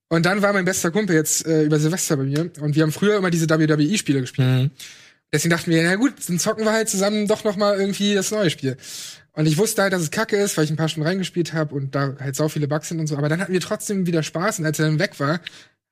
[0.08, 2.92] Und dann war mein bester Kumpel jetzt äh, über Silvester bei mir und wir haben
[2.92, 4.48] früher immer diese WWE-Spiele gespielt.
[4.48, 4.72] Mhm.
[5.32, 8.32] Deswegen dachten wir, na gut, dann zocken wir halt zusammen doch noch mal irgendwie das
[8.32, 8.78] neue Spiel.
[9.34, 11.76] Und ich wusste halt, dass es kacke ist, weil ich ein paar Stunden reingespielt habe
[11.76, 13.16] und da halt sau viele Bugs sind und so.
[13.16, 15.40] Aber dann hatten wir trotzdem wieder Spaß und als er dann weg war,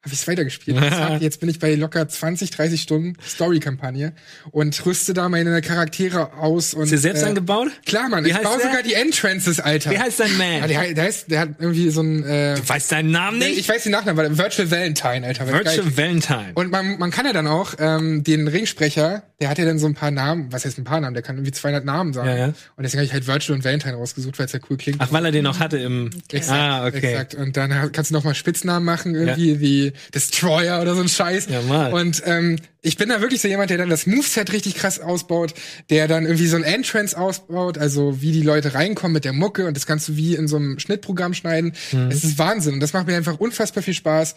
[0.07, 0.81] habe ich es weitergespielt.
[0.81, 4.13] Jetzt hab- Jetzt bin ich bei locker 20, 30 Stunden Story-Kampagne
[4.51, 6.73] und rüste da meine Charaktere aus.
[6.73, 7.69] Und, Ist der selbst äh, angebaut?
[7.85, 8.25] Klar, Mann.
[8.25, 8.67] Wie Ich baue der?
[8.67, 9.91] sogar die Entrances, Alter.
[9.91, 10.67] Wie heißt dein Ja, Man?
[10.69, 13.57] der, der, heißt, der hat irgendwie so ein äh, Du weißt deinen Namen nicht?
[13.59, 15.45] ich weiß den Nachnamen, weil Virtual Valentine, Alter.
[15.47, 15.75] weil geil.
[15.77, 16.51] Virtual Valentine.
[16.55, 19.85] Und man, man kann ja dann auch ähm, den Ringsprecher, der hat ja dann so
[19.87, 22.27] ein paar Namen, was heißt ein paar Namen, der kann irgendwie 200 Namen sagen.
[22.29, 22.45] Ja, ja.
[22.47, 24.97] Und deswegen habe ich halt Virtual und Valentine rausgesucht, weil es ja cool klingt.
[25.01, 26.09] Ach, weil er den noch hatte im.
[26.31, 26.97] Exakt, ah, okay.
[26.97, 27.35] Exakt.
[27.35, 31.47] Und dann kannst du noch mal Spitznamen machen, irgendwie wie Destroyer oder so ein Scheiß.
[31.49, 31.93] Ja, mal.
[31.93, 35.53] Und ähm, ich bin da wirklich so jemand, der dann das Moveset richtig krass ausbaut,
[35.89, 39.67] der dann irgendwie so ein Entrance ausbaut, also wie die Leute reinkommen mit der Mucke
[39.67, 41.73] und das kannst du wie in so einem Schnittprogramm schneiden.
[41.91, 42.09] Mhm.
[42.09, 44.35] Es ist Wahnsinn und das macht mir einfach unfassbar viel Spaß.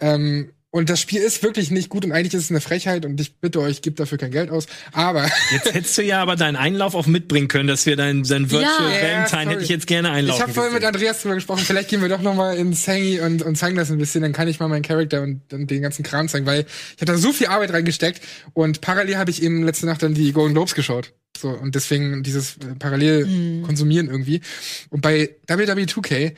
[0.00, 3.20] Ähm, und das Spiel ist wirklich nicht gut und eigentlich ist es eine Frechheit und
[3.20, 4.66] ich bitte euch, gebt dafür kein Geld aus.
[4.92, 8.50] Aber Jetzt hättest du ja aber deinen Einlauf auch mitbringen können, dass wir dein, dein
[8.50, 8.96] Virtual Ja.
[8.96, 9.46] Ja, Valentine sorry.
[9.52, 10.82] hätte ich jetzt gerne Ich einlaufen habe vorhin mit.
[10.82, 13.90] Andreas drüber gesprochen, vielleicht gehen wir doch noch mal ins Hangy und, und zeigen das
[13.90, 16.60] ein bisschen, dann kann ich mal meinen Charakter und, und den ganzen Kram zeigen, weil
[16.96, 18.22] ich habe da so viel Arbeit reingesteckt
[18.54, 21.12] und parallel habe ich eben letzte Nacht dann die Golden Globes geschaut.
[21.38, 24.40] So, und deswegen dieses äh, parallel konsumieren irgendwie.
[24.90, 26.32] Und bei WWE2K,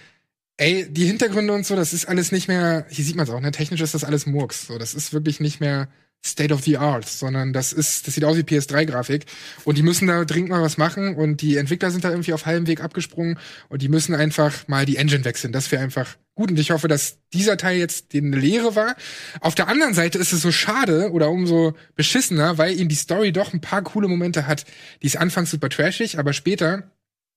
[0.56, 3.40] ey, die Hintergründe und so, das ist alles nicht mehr, hier sieht man es auch,
[3.40, 3.50] ne?
[3.50, 4.66] Technisch ist das alles Murks.
[4.66, 5.88] So, das ist wirklich nicht mehr
[6.24, 9.26] State of the Art, sondern das ist, das sieht aus wie PS3-Grafik.
[9.64, 12.46] Und die müssen da dringend mal was machen und die Entwickler sind da irgendwie auf
[12.46, 13.38] halbem Weg abgesprungen
[13.68, 15.52] und die müssen einfach mal die Engine wechseln.
[15.52, 18.96] Das wäre einfach gut und ich hoffe, dass dieser Teil jetzt eine Lehre war.
[19.40, 23.30] Auf der anderen Seite ist es so schade oder umso beschissener, weil ihm die Story
[23.30, 24.64] doch ein paar coole Momente hat.
[25.02, 26.90] Die ist anfangs super trashig, aber später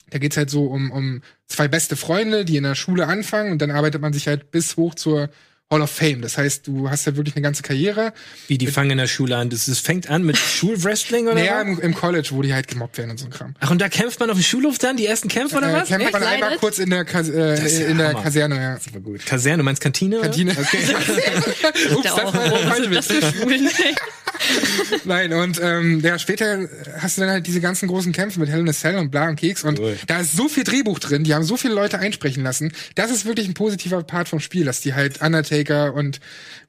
[0.09, 3.61] da geht's halt so um, um zwei beste Freunde, die in der Schule anfangen und
[3.61, 5.29] dann arbeitet man sich halt bis hoch zur
[5.69, 6.21] Hall of Fame.
[6.21, 8.13] Das heißt, du hast halt wirklich eine ganze Karriere.
[8.47, 9.49] Wie die fangen in der Schule an.
[9.49, 11.67] Das, das fängt an mit Schulwrestling oder Naja, was?
[11.67, 13.53] im, im College, wo die halt gemobbt werden und so ein Kram.
[13.59, 15.89] Ach, und da kämpft man auf dem Schulhof dann, die ersten Kämpfe oder Äh, was?
[15.89, 16.31] kämpft man Echt?
[16.31, 18.23] einmal kurz in der, Kas äh, ja in der Hammer.
[18.23, 18.77] Kaserne, ja.
[18.89, 19.25] Aber gut.
[19.25, 20.21] Kaserne, du meinst Kantine?
[20.21, 20.51] Kantine.
[20.57, 20.77] Okay.
[21.95, 22.33] Ups, Ja, das auch.
[22.33, 23.69] war sind das Schulen?
[25.05, 26.67] Nein, und ähm, ja, später
[26.99, 29.27] hast du dann halt diese ganzen großen Kämpfe mit Hell in a Cell und bla
[29.29, 29.97] und Keks und Cool.
[30.07, 32.71] da ist so viel Drehbuch drin, die haben so viele Leute einsprechen lassen.
[32.95, 36.19] Das ist wirklich ein positiver Part vom Spiel, dass die halt Undertaker und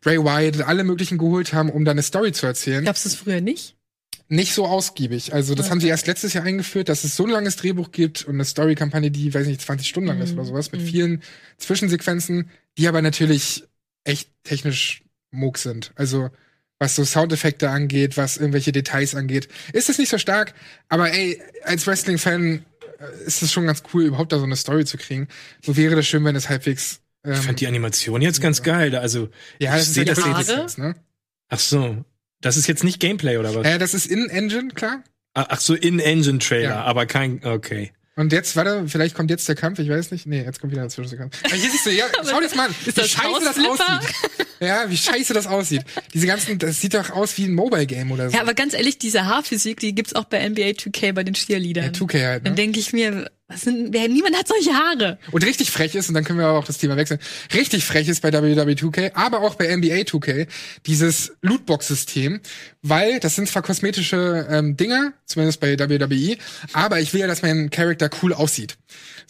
[0.00, 2.84] Bray Wyatt und alle möglichen geholt haben, um da eine Story zu erzählen.
[2.84, 3.74] Gab's das früher nicht?
[4.30, 5.32] Nicht so ausgiebig.
[5.32, 8.24] Also das haben sie erst letztes Jahr eingeführt, dass es so ein langes Drehbuch gibt
[8.26, 11.22] und eine Story-Kampagne, die, weiß nicht, 20 Stunden lang ist oder sowas, mit vielen
[11.56, 13.64] Zwischensequenzen, die aber natürlich
[14.04, 15.92] echt technisch Muck sind.
[15.94, 16.28] Also
[16.78, 20.54] was so Soundeffekte angeht, was irgendwelche Details angeht, ist es nicht so stark.
[20.88, 22.64] Aber ey, als Wrestling-Fan
[23.00, 25.28] äh, ist es schon ganz cool, überhaupt da so eine Story zu kriegen.
[25.64, 27.00] So wäre das schön, wenn es halbwegs.
[27.24, 28.94] Ähm, Ich fand die Animation jetzt ganz geil.
[28.94, 30.78] Also, ja, ich das ist sehe ja das jetzt.
[30.78, 30.94] Ne?
[31.48, 32.04] Ach so.
[32.40, 33.66] Das ist jetzt nicht Gameplay oder was?
[33.66, 35.02] Äh, das ist in Engine, klar.
[35.34, 36.82] Ach ach so, In-Engine-Trailer, Ja.
[36.84, 37.92] aber kein, okay.
[38.16, 40.26] Und jetzt, warte, vielleicht kommt jetzt der Kampf, ich weiß nicht.
[40.26, 41.36] Nee, jetzt kommt wieder der Zwischenkampf.
[41.44, 44.46] Aber hier siehst du, ja, schau dir das mal an, wie das scheiße das aussieht.
[44.60, 45.82] Ja, wie scheiße das aussieht.
[46.14, 48.36] Diese ganzen, das sieht doch aus wie ein Mobile-Game oder so.
[48.36, 51.84] Ja, aber ganz ehrlich, diese Haarphysik, die gibt's auch bei NBA 2K bei den Cheerleadern.
[51.84, 52.50] Ja, 2K halt, ne?
[52.50, 55.18] Dann denke ich mir, was sind, wer, niemand hat solche Haare.
[55.30, 57.18] Und richtig frech ist, und dann können wir auch das Thema wechseln,
[57.54, 60.46] richtig frech ist bei WWE 2K, aber auch bei NBA 2K,
[60.86, 62.40] dieses Lootbox-System,
[62.82, 66.36] weil das sind zwar kosmetische ähm, Dinger, zumindest bei WWE,
[66.74, 68.76] aber ich will ja, dass mein Charakter cool aussieht.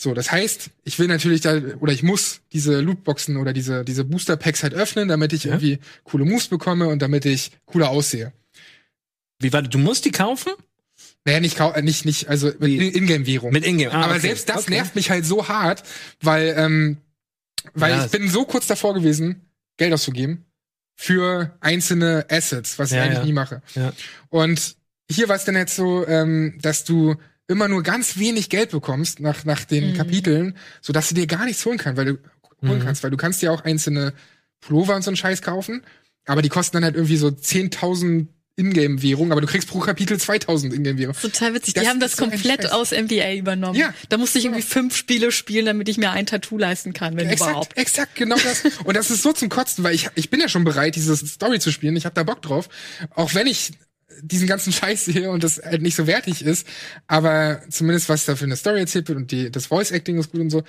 [0.01, 4.05] So, das heißt, ich will natürlich da, oder ich muss diese Lootboxen oder diese, diese
[4.05, 8.33] Booster-Packs halt öffnen, damit ich irgendwie coole Moves bekomme und damit ich cooler aussehe.
[9.41, 9.71] Wie war das?
[9.71, 10.53] Du musst die kaufen?
[11.25, 12.95] Naja, nicht, äh, nicht, nicht, also mit?
[12.97, 13.53] Ingame-Währung.
[13.53, 13.93] Mit Ingame.
[13.93, 14.21] Ah, aber okay.
[14.21, 14.75] selbst das Okay.
[14.75, 15.83] nervt mich halt so hart,
[16.23, 16.99] weil, ähm,
[17.75, 18.05] weil Ja.
[18.05, 19.43] ich bin so kurz davor gewesen,
[19.79, 20.45] Geld auszugeben
[20.95, 23.25] für einzelne Assets, was ich Ja, eigentlich ja.
[23.25, 23.63] nie mache.
[23.75, 23.93] Ja.
[24.29, 24.77] Und
[25.11, 27.17] hier war es dann jetzt so, ähm, dass du
[27.49, 31.45] immer nur ganz wenig Geld bekommst nach, nach den Kapiteln, so dass du dir gar
[31.47, 32.19] nichts holen kannst, weil du
[32.67, 32.85] holen Mhm.
[32.85, 34.13] kannst, weil du kannst dir auch einzelne
[34.61, 35.83] Pullover und so einen Scheiß kaufen,
[36.27, 40.75] aber die kosten dann halt irgendwie so 10.000 Ingame-Währung, aber du kriegst pro Kapitel 2000
[40.75, 41.15] Ingame-Währung.
[41.15, 41.75] Total witzig.
[41.75, 43.79] Das die haben das so komplett aus NBA übernommen.
[43.79, 43.95] Ja.
[44.09, 47.29] Da musste ich irgendwie fünf Spiele spielen, damit ich mir ein Tattoo leisten kann, wenn
[47.29, 47.79] Exakt, überhaupt.
[47.79, 48.65] exakt, genau das.
[48.83, 51.61] Und das ist so zum Kotzen, weil ich, ich bin ja schon bereit, diese Story
[51.61, 51.95] zu spielen.
[51.95, 52.69] Ich habe da Bock drauf.
[53.15, 53.71] Auch wenn ich
[54.23, 56.67] diesen ganzen Scheiß sehe und das halt nicht so wertig ist,
[57.07, 60.31] aber zumindest was da für eine Story erzählt wird und die, das Voice Acting ist
[60.33, 60.63] gut und so,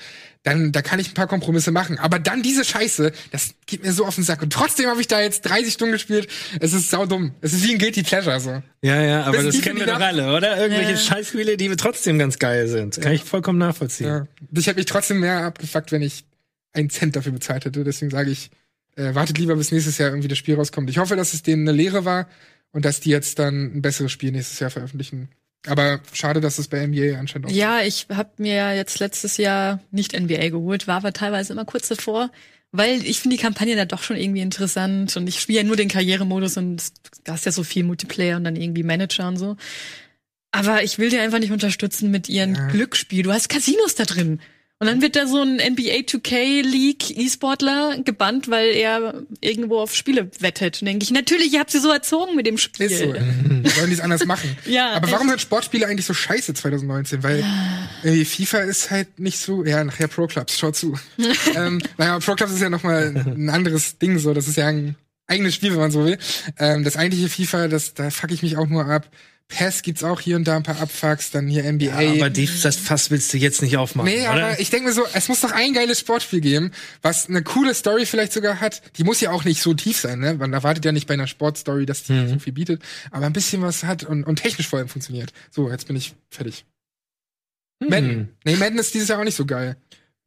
[0.44, 2.00] dann da kann ich ein paar Kompromisse machen.
[2.00, 4.42] Aber dann diese Scheiße, das geht mir so auf den Sack.
[4.42, 6.30] Und trotzdem habe ich da jetzt 30 Stunden gespielt.
[6.60, 7.34] Es ist saudumm.
[7.42, 8.62] Es ist wie ein Guilty Pleasure so.
[8.82, 10.58] Ja, ja, aber das die kennen wir doch alle, oder?
[10.58, 10.98] Irgendwelche Ja.
[10.98, 13.02] Scheißspiele, die trotzdem ganz geil sind.
[13.02, 14.08] Kann ich vollkommen nachvollziehen.
[14.08, 14.28] Ja.
[14.54, 16.24] Ich hätte mich trotzdem mehr abgefuckt, wenn ich
[16.72, 17.84] einen Cent dafür bezahlt hätte.
[17.84, 18.50] Deswegen sage ich,
[18.96, 20.90] äh, wartet lieber, bis nächstes Jahr irgendwie das Spiel rauskommt.
[20.90, 22.28] Ich hoffe, dass es denen eine Lehre war
[22.72, 25.30] und dass die jetzt dann ein besseres Spiel nächstes Jahr veröffentlichen.
[25.68, 29.80] Aber schade, dass es bei NBA anscheinend auch Ja, ich habe mir jetzt letztes Jahr
[29.92, 32.32] nicht NBA geholt, war aber teilweise immer kurz davor,
[32.72, 35.76] weil ich finde die Kampagne da doch schon irgendwie interessant und ich spiele ja nur
[35.76, 36.84] den Karrieremodus und
[37.26, 39.58] da ist ja so viel Multiplayer und dann irgendwie Manager und so.
[40.52, 42.68] Aber ich will die einfach nicht unterstützen mit ihren Ja.
[42.68, 43.24] Glücksspiel.
[43.24, 44.40] Du hast Casinos da drin.
[44.82, 49.94] Und dann wird da so ein NBA 2K League E-Sportler gebannt, weil er irgendwo auf
[49.94, 50.82] Spiele wettet.
[50.82, 52.86] Und denke ich, natürlich, ihr habt sie so erzogen mit dem Spiel.
[52.86, 53.08] Ist so.
[53.08, 54.58] Sollen die es anders machen?
[54.66, 57.24] Ja, Aber warum sind Sportspiele eigentlich so scheiße 2019?
[57.24, 57.44] Weil
[58.04, 60.98] äh, FIFA ist halt nicht so, ja, nachher Pro Clubs, schau zu.
[61.56, 64.34] ähm, naja, Pro Clubs ist ja nochmal ein anderes Ding so.
[64.34, 64.96] Das ist ja ein
[65.28, 66.18] eigenes Spiel, wenn man so will.
[66.58, 69.10] Ähm, das eigentliche FIFA, das, da fuck ich mich auch nur ab.
[69.50, 71.92] PES gibt's auch hier und da ein paar Abfucks, dann hier NBA.
[71.92, 74.30] Aber die, das Fass willst du jetzt nicht aufmachen, Nee, oder?
[74.30, 77.74] aber ich denke mir so, es muss doch ein geiles Sportspiel geben, was eine coole
[77.74, 78.82] Story vielleicht sogar hat.
[78.98, 80.36] Die muss ja auch nicht so tief sein, ne?
[80.36, 82.82] Man erwartet ja nicht bei einer Sportstory, dass die so viel bietet,
[83.12, 85.34] aber ein bisschen was hat und, und technisch vor allem funktioniert.
[85.50, 86.66] So, jetzt bin ich fertig.
[87.80, 88.30] Madden.
[88.44, 89.78] Nee, Madden ist dieses Jahr auch nicht so geil.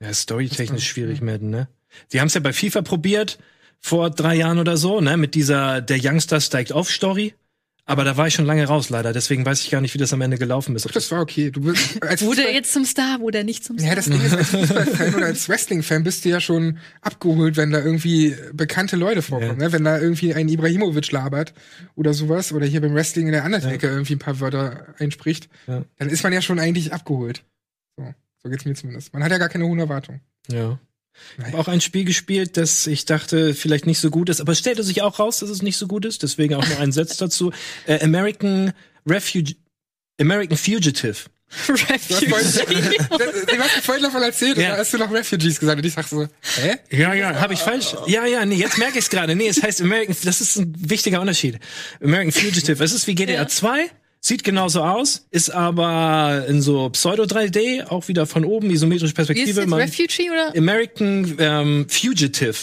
[0.01, 1.69] Ja, storytechnisch schwierig, Madden, ne?
[2.09, 3.39] Sie haben es ja bei FIFA probiert,
[3.79, 5.17] vor drei Jahren oder so, ne?
[5.17, 7.35] Mit dieser Der Youngster steigt auf Story.
[7.85, 9.13] Aber da war ich schon lange raus, leider.
[9.13, 10.95] Deswegen weiß ich gar nicht, wie das am Ende gelaufen ist.
[10.95, 11.51] Das war okay.
[11.51, 13.89] Du bist, als Wurde er jetzt zum Star, wurde er nicht zum Star?
[13.91, 17.73] Ja, das Ding ist, als Fußballfan oder als Wrestling-Fan bist du ja schon abgeholt, wenn
[17.73, 19.59] da irgendwie bekannte Leute vorkommen.
[19.59, 19.73] Ne?
[19.73, 21.55] Wenn da irgendwie ein Ibrahimovic labert
[21.97, 25.85] oder sowas oder hier beim Wrestling in der Undertaker irgendwie ein paar Wörter einspricht, Ja.
[25.99, 27.43] dann ist man ja schon eigentlich abgeholt.
[27.97, 28.15] So,
[28.45, 29.13] so geht's mir zumindest.
[29.13, 30.21] Man hat ja gar keine hohen Erwartungen.
[30.49, 30.79] Ja.
[31.39, 34.53] Ich habe auch ein Spiel gespielt, das ich dachte vielleicht nicht so gut ist, aber
[34.53, 36.23] es stellte sich auch raus, dass es nicht so gut ist.
[36.23, 37.53] Deswegen auch noch ein Satz dazu.
[37.87, 38.73] Äh, American
[39.07, 39.55] Refuge,
[40.21, 41.17] American Fugitive.
[41.67, 44.71] Du hast vorhin, du hast mir vorhin davon erzählt und Ja.
[44.71, 46.27] da hast du noch Refugees gesagt und ich dachte so,
[46.63, 46.77] hä?
[46.91, 47.95] Ja, ja, habe ich falsch?
[48.07, 49.37] Ja, ja, nee, jetzt merke ich es gerade.
[49.37, 51.59] Nee, es heißt American, das ist ein wichtiger Unterschied.
[52.03, 52.83] American Fugitive.
[52.83, 53.49] Es ist wie GTA Ja.
[53.49, 53.91] 2,
[54.25, 59.23] sieht genauso aus, ist aber in so Pseudo 3D, auch wieder von oben, isometrische Wie
[59.23, 59.67] ist Perspektive.
[59.67, 60.57] Man- Refugee oder?
[60.57, 62.55] American ähm, Fugitive.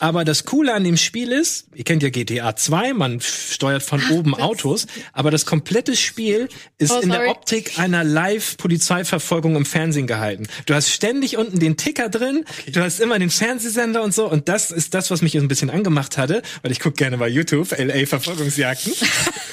[0.00, 4.02] Aber das Coole an dem Spiel ist, ihr kennt ja GTA 2, man steuert von
[4.10, 6.48] oben das- Autos, aber das komplette Spiel
[6.78, 7.28] ist Oh, in der.
[7.28, 10.46] Optik einer Live-Polizeiverfolgung im Fernsehen gehalten.
[10.66, 14.48] Du hast ständig unten den Ticker drin, du hast immer den Fernsehsender und so und
[14.48, 17.70] das ist das, was mich ein bisschen angemacht hatte, weil ich gucke gerne bei YouTube,
[17.78, 18.92] LA-Verfolgungsjagden.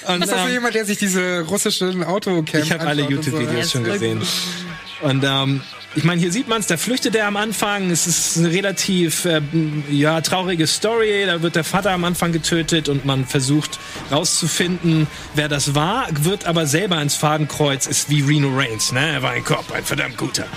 [0.08, 3.10] Und, Ist das so ähm, jemand, der sich diese russischen Autocamps ich habe alle so?
[3.12, 4.22] YouTube-Videos Ja, schon gesehen.
[5.02, 5.62] Und ähm,
[5.98, 7.90] ich meine, hier sieht man es, da flüchtet er am Anfang.
[7.90, 9.42] Es ist eine relativ äh,
[9.90, 11.24] ja, traurige Story.
[11.26, 13.80] Da wird der Vater am Anfang getötet und man versucht
[14.12, 18.92] rauszufinden, wer das war, wird aber selber ins Fadenkreuz, ist wie Reno Reigns.
[18.92, 19.08] Ne?
[19.08, 20.48] Er war ein Cop, ein verdammt guter.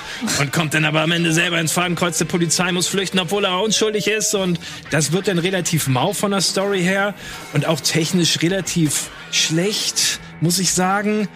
[0.40, 3.60] Und kommt dann aber am Ende selber ins Fadenkreuz der Polizei, muss flüchten, obwohl er
[3.62, 4.34] unschuldig ist.
[4.34, 4.58] Und
[4.90, 7.14] das wird dann relativ mau von der Story her
[7.52, 11.28] und auch technisch relativ schlecht, muss ich sagen.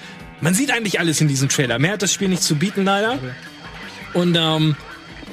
[0.42, 1.78] Man sieht eigentlich alles in diesem Trailer.
[1.78, 3.18] Mehr hat das Spiel nicht zu bieten, leider.
[4.12, 4.76] Und ähm,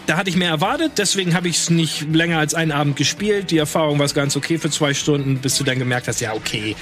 [0.10, 3.52] da hatte ich mehr erwartet, deswegen habe ich es nicht länger als einen Abend gespielt.
[3.52, 6.34] Die Erfahrung war es ganz okay für zwei Stunden, bis du dann gemerkt hast, ja,
[6.34, 6.76] okay,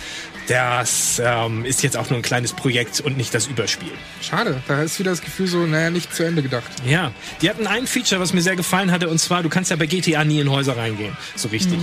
[0.48, 3.92] das ähm, ist jetzt auch nur ein kleines Projekt und nicht das Überspiel.
[4.22, 6.72] Schade, da ist wieder das Gefühl so, naja, nicht zu Ende gedacht.
[6.86, 7.12] Ja,
[7.42, 9.88] die hatten ein Feature, was mir sehr gefallen hatte, und zwar, du kannst ja bei
[9.88, 11.80] GTA nie in Häuser reingehen, so richtig.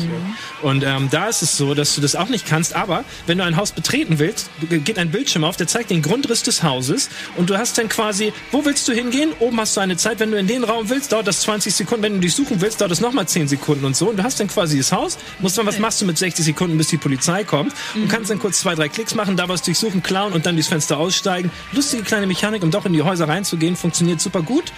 [0.62, 3.44] Und ähm, da ist es so, dass du das auch nicht kannst, aber wenn du
[3.44, 7.50] ein Haus betreten willst, geht ein Bildschirm auf, der zeigt den Grundriss des Hauses und
[7.50, 9.32] du hast dann quasi, wo willst du hingehen?
[9.40, 12.02] Oben hast du eine Zeit, wenn du in den Raum willst, dauert das 20 Sekunden,
[12.02, 14.08] wenn du dich suchen willst, dauert das nochmal 10 Sekunden und so.
[14.10, 16.78] Und du hast dann quasi das Haus, musst dann, was machst du mit 60 Sekunden,
[16.78, 20.02] bis die Polizei kommt und kannst dann kurz zwei, drei Klicks machen, da was durchsuchen,
[20.02, 21.50] klauen und dann durchs Fenster aussteigen.
[21.72, 24.72] Lustige kleine Mechanik, um doch in die Häuser reinzugehen, funktioniert super gut.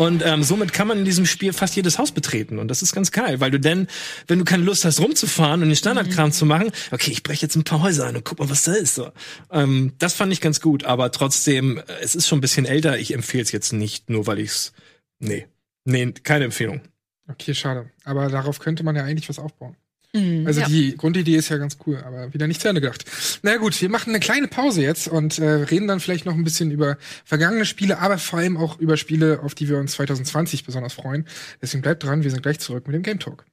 [0.00, 2.58] Und ähm, somit kann man in diesem Spiel fast jedes Haus betreten.
[2.58, 3.86] Und das ist ganz geil, weil du dann,
[4.28, 7.54] wenn du keine Lust hast, rumzufahren und den Standardkram zu machen, okay, ich breche jetzt
[7.54, 8.94] ein paar Häuser ein und guck mal, was da ist.
[8.94, 9.12] So.
[9.50, 12.98] Ähm, das fand ich ganz gut, aber trotzdem, äh, es ist schon ein bisschen älter.
[12.98, 14.72] Ich empfehle es jetzt nicht, nur weil ich's.
[15.18, 15.46] Nee.
[15.84, 16.82] Nee, keine Empfehlung.
[17.28, 17.90] Okay, schade.
[18.04, 19.76] Aber darauf könnte man ja eigentlich was aufbauen.
[20.12, 20.44] Mhm.
[20.46, 20.66] Also ja.
[20.66, 23.04] die Grundidee ist ja ganz cool, aber wieder nicht zu Ende gedacht.
[23.42, 26.42] Na gut, wir machen eine kleine Pause jetzt und äh, reden dann vielleicht noch ein
[26.42, 30.64] bisschen über vergangene Spiele, aber vor allem auch über Spiele, auf die wir uns 2020
[30.64, 31.26] besonders freuen.
[31.62, 33.44] Deswegen bleibt dran, wir sind gleich zurück mit dem Game Talk.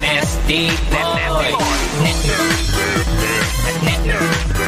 [0.00, 1.52] Nasty boy.
[3.84, 4.59] Nasty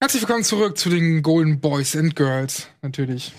[0.00, 3.32] Herzlich willkommen zurück zu den Golden Boys and Girls, natürlich.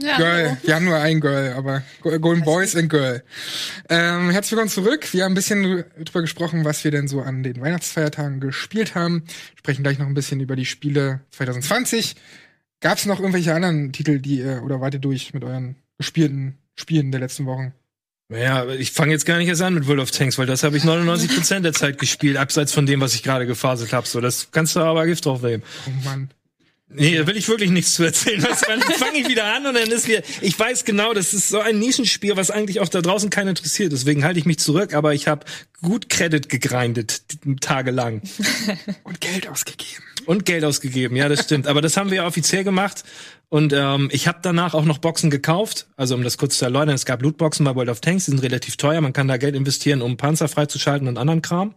[0.00, 3.22] ja, Girl, wir haben nur ein Girl, aber Go- Golden Boys and Girl.
[3.88, 5.12] Ähm, herzlich willkommen zurück.
[5.14, 9.22] Wir haben ein bisschen drüber gesprochen, was wir denn so an den Weihnachtsfeiertagen gespielt haben.
[9.56, 12.16] Sprechen gleich noch ein bisschen über die Spiele 2020.
[12.80, 16.58] Gab es noch irgendwelche anderen Titel, die ihr, oder wart ihr durch mit euren gespielten
[16.74, 17.72] Spielen der letzten Wochen?
[18.36, 20.76] Ja, ich fange jetzt gar nicht erst an mit World of Tanks, weil das habe
[20.76, 24.06] ich 99% der Zeit gespielt, abseits von dem, was ich gerade gefaselt habe.
[24.06, 25.62] So, das kannst du aber Gift drauf nehmen.
[25.86, 26.30] Oh Mann.
[26.96, 28.42] Nee, da will ich wirklich nichts zu erzählen.
[28.42, 30.22] Was, dann fange ich wieder an und dann ist wieder.
[30.40, 33.92] Ich weiß genau, das ist so ein Nischenspiel, was eigentlich auch da draußen keinen interessiert.
[33.92, 35.44] Deswegen halte ich mich zurück, aber ich habe
[35.82, 37.22] gut Credit gegrindet,
[37.60, 38.22] tagelang.
[39.02, 40.04] Und Geld ausgegeben.
[40.26, 41.66] Und Geld ausgegeben, ja, das stimmt.
[41.66, 43.04] Aber das haben wir ja offiziell gemacht.
[43.48, 45.86] Und ähm, ich habe danach auch noch Boxen gekauft.
[45.96, 48.42] Also um das kurz zu erläutern, es gab Lootboxen bei World of Tanks, die sind
[48.42, 49.00] relativ teuer.
[49.00, 51.74] Man kann da Geld investieren, um Panzer freizuschalten und anderen Kram.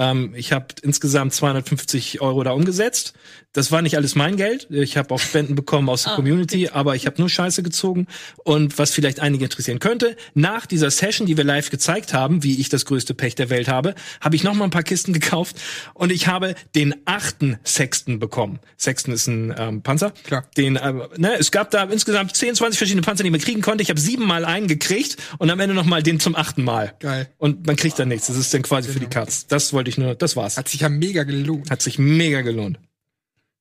[0.00, 3.12] Ähm, ich habe insgesamt 250 Euro da umgesetzt.
[3.52, 4.68] Das war nicht alles mein Geld.
[4.70, 8.06] Ich habe auch Spenden bekommen aus der Ah, Community, aber ich habe nur Scheiße gezogen.
[8.44, 12.60] Und was vielleicht einige interessieren könnte, nach dieser Session, die wir live gezeigt haben, wie
[12.60, 15.56] ich das größte Pech der Welt habe, habe ich noch mal ein paar Kisten gekauft
[15.94, 18.60] und ich habe den achten Sexton bekommen.
[18.78, 20.12] Sexton ist ein ähm, Panzer.
[20.24, 20.44] Klar.
[20.56, 23.82] Den, äh, ne, es gab da insgesamt 10, 20 verschiedene Panzer, die man kriegen konnte.
[23.82, 26.94] Ich habe siebenmal einen gekriegt und am Ende noch mal den zum achten Mal.
[27.00, 27.28] Geil.
[27.36, 28.28] Und man kriegt dann nichts.
[28.28, 29.46] Das ist dann quasi für die Katz.
[29.48, 30.56] Das wollte ich nur, das war's.
[30.56, 31.70] Hat sich ja mega gelohnt.
[31.70, 32.78] Hat sich mega gelohnt.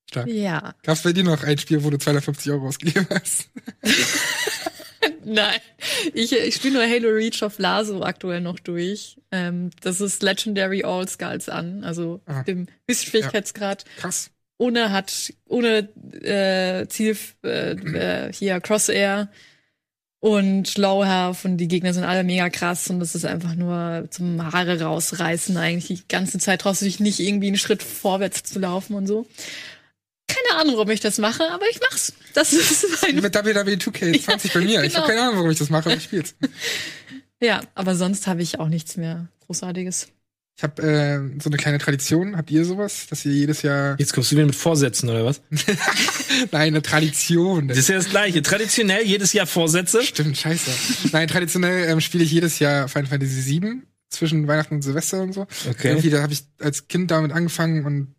[0.09, 0.27] Stark.
[0.27, 0.73] Ja.
[0.83, 3.49] Gab's bei dir noch ein Spiel, wo du 250 Euro ausgegeben hast?
[5.23, 5.59] Nein.
[6.13, 9.17] Ich, ich spiele nur Halo Reach of Lazo aktuell noch durch.
[9.31, 12.43] Ähm, das ist Legendary All Skulls an, also Ah.
[12.43, 13.85] dem höchsten Schwierigkeitsgrad.
[13.97, 14.31] Krass.
[14.57, 15.87] Ohne hat, ohne
[16.21, 19.29] äh, Ziel äh, äh, hier Crossair
[20.21, 24.51] und Health und die Gegner sind alle mega krass und das ist einfach nur zum
[24.51, 26.01] Haare rausreißen eigentlich.
[26.01, 29.27] Die ganze Zeit traust du dich nicht irgendwie einen Schritt vorwärts zu laufen und so.
[30.27, 32.13] Keine Ahnung, warum ich das mache, aber ich mach's.
[32.33, 34.83] Das ist mein Mit WWE 2K20 bei mir.
[34.83, 35.03] Ich genau.
[35.03, 36.35] habe keine Ahnung, warum ich das mache, aber ich spiel's.
[37.41, 40.09] Ja, aber sonst habe ich auch nichts mehr Großartiges.
[40.59, 42.35] Ich habe äh, so eine kleine Tradition.
[42.35, 45.41] Habt ihr sowas, dass ihr jedes Jahr Jetzt kommst du wieder mit Vorsätzen, oder was?
[46.51, 47.69] Nein, eine Tradition.
[47.69, 48.41] Das ist ja das Gleiche.
[48.41, 50.03] Traditionell jedes Jahr Vorsätze.
[50.03, 50.69] Stimmt, scheiße.
[51.13, 55.31] Nein, traditionell ähm, spiele ich jedes Jahr Final Fantasy VII zwischen Weihnachten und Silvester und
[55.31, 55.47] so.
[55.69, 55.91] Okay.
[55.91, 58.15] Irgendwie, da habe ich als Kind damit angefangen und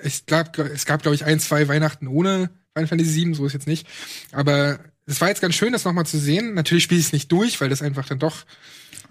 [0.00, 3.54] ich glaube, es gab, glaube ich, ein, zwei Weihnachten ohne Final Fantasy VII, so ist
[3.54, 3.84] jetzt nicht.
[4.30, 6.54] Aber es war jetzt ganz schön, das nochmal zu sehen.
[6.54, 8.44] Natürlich spiele ich es nicht durch, weil das einfach dann doch,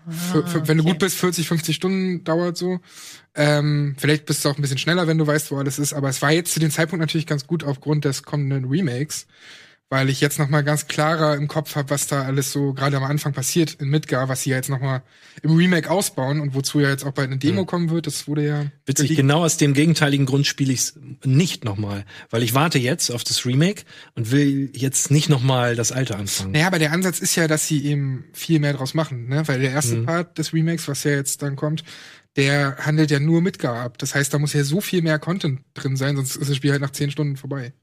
[0.09, 0.93] für, für, wenn du okay.
[0.93, 2.79] gut bist, 40, 50 Stunden dauert so.
[3.35, 5.93] Ähm, vielleicht bist du auch ein bisschen schneller, wenn du weißt, wo alles ist.
[5.93, 9.27] Aber es war jetzt zu dem Zeitpunkt natürlich ganz gut aufgrund des kommenden Remakes,
[9.89, 12.97] weil ich jetzt noch mal ganz klarer im Kopf habe, was da alles so gerade
[12.97, 15.01] am Anfang passiert in Midgar, was sie ja jetzt noch mal
[15.43, 18.05] im Remake ausbauen und wozu ja jetzt auch bald eine Demo kommen wird.
[18.05, 19.21] Das wurde ja Witzig, geleakt.
[19.21, 22.05] genau aus dem gegenteiligen Grund spiele ich es nicht nochmal.
[22.29, 23.83] Weil ich warte jetzt auf das Remake
[24.15, 26.51] und will jetzt nicht nochmal das alte anfangen.
[26.51, 29.47] Naja, aber der Ansatz ist ja, dass sie eben viel mehr draus machen, ne?
[29.47, 31.83] Weil der erste Part des Remakes, was ja jetzt dann kommt,
[32.35, 33.97] der handelt ja nur Midgar ab.
[33.97, 36.71] Das heißt, da muss ja so viel mehr Content drin sein, sonst ist das Spiel
[36.71, 37.73] halt nach zehn Stunden vorbei.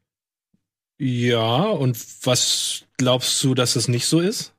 [0.99, 4.53] Ja, und was glaubst du, dass es nicht so ist?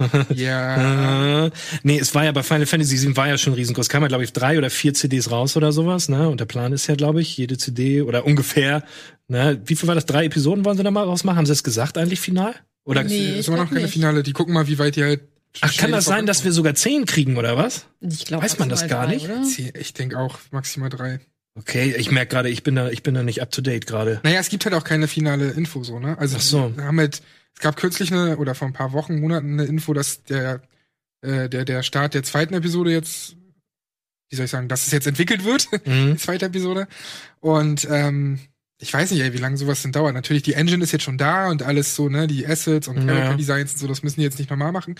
[0.34, 1.46] Ja.
[1.46, 1.50] Äh,
[1.82, 3.88] nee, es war ja bei Final Fantasy 7 war ja schon riesengroß.
[3.88, 6.28] Kam ja, glaube ich, drei oder vier CDs raus oder sowas, ne?
[6.28, 8.84] Und der Plan ist ja, glaube ich, jede CD oder ungefähr,
[9.26, 9.60] ne?
[9.64, 10.06] Wie viel war das?
[10.06, 11.36] Drei Episoden wollen sie da mal rausmachen?
[11.36, 12.54] Haben sie es gesagt eigentlich final?
[12.84, 13.92] Oder Nee, ist immer noch keine nicht.
[13.92, 14.22] Finale.
[14.22, 15.22] Die gucken mal, wie weit die halt.
[15.62, 17.86] Ach, kann das sein, dass wir sogar zehn kriegen oder was?
[18.00, 19.24] Ich glaube, Weiß man das gar nicht?
[19.24, 19.42] Oder?
[19.74, 21.18] Ich denke auch maximal drei.
[21.58, 24.20] Okay, ich merke gerade, ich bin da, ich bin da nicht up to date gerade.
[24.22, 26.16] Naja, es gibt halt auch keine finale Info so, ne?
[26.18, 26.76] Also Ach so.
[26.76, 27.22] wir haben halt,
[27.54, 30.62] es gab kürzlich eine, oder vor ein paar Wochen, Monaten eine Info, dass der,
[31.22, 33.36] äh, der, der Start der zweiten Episode jetzt,
[34.30, 36.12] wie soll ich sagen, dass es jetzt entwickelt wird, Mhm.
[36.12, 36.86] die zweite Episode.
[37.40, 38.38] Und ähm,
[38.80, 40.14] ich weiß nicht, ey, wie lange sowas denn dauert.
[40.14, 43.06] Natürlich, die Engine ist jetzt schon da und alles so, ne, die Assets und Ja.
[43.06, 44.94] Character Designs und so, das müssen die jetzt nicht normal machen.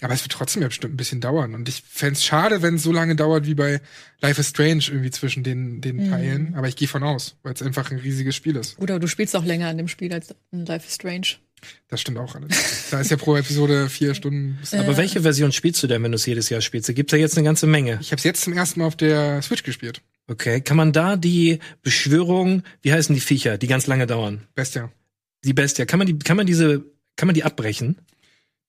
[0.00, 1.54] Aber es wird trotzdem ja bestimmt ein bisschen dauern.
[1.54, 3.80] Und ich fänd's schade, wenn es so lange dauert wie bei
[4.20, 6.10] Life is Strange irgendwie zwischen den, den Mhm.
[6.10, 6.54] Teilen.
[6.56, 8.76] Aber ich gehe von aus, weil es einfach ein riesiges Spiel ist.
[8.76, 11.36] Gut, aber du spielst auch länger an dem Spiel als in Life is Strange.
[11.88, 12.88] Das stimmt auch alles.
[12.90, 14.58] Da ist ja pro Episode vier Stunden.
[14.72, 16.88] Aber welche Version spielst du denn, wenn du es jedes Jahr spielst?
[16.88, 17.98] Da gibt's ja jetzt eine ganze Menge.
[18.00, 20.00] Ich habe es jetzt zum ersten Mal auf der Switch gespielt.
[20.30, 24.46] Okay, kann man da die Beschwörung, wie heißen die Viecher, die ganz lange dauern?
[24.54, 24.90] Bestia.
[25.42, 26.84] Die Bestia, kann man die, kann man diese,
[27.16, 27.96] kann man die abbrechen?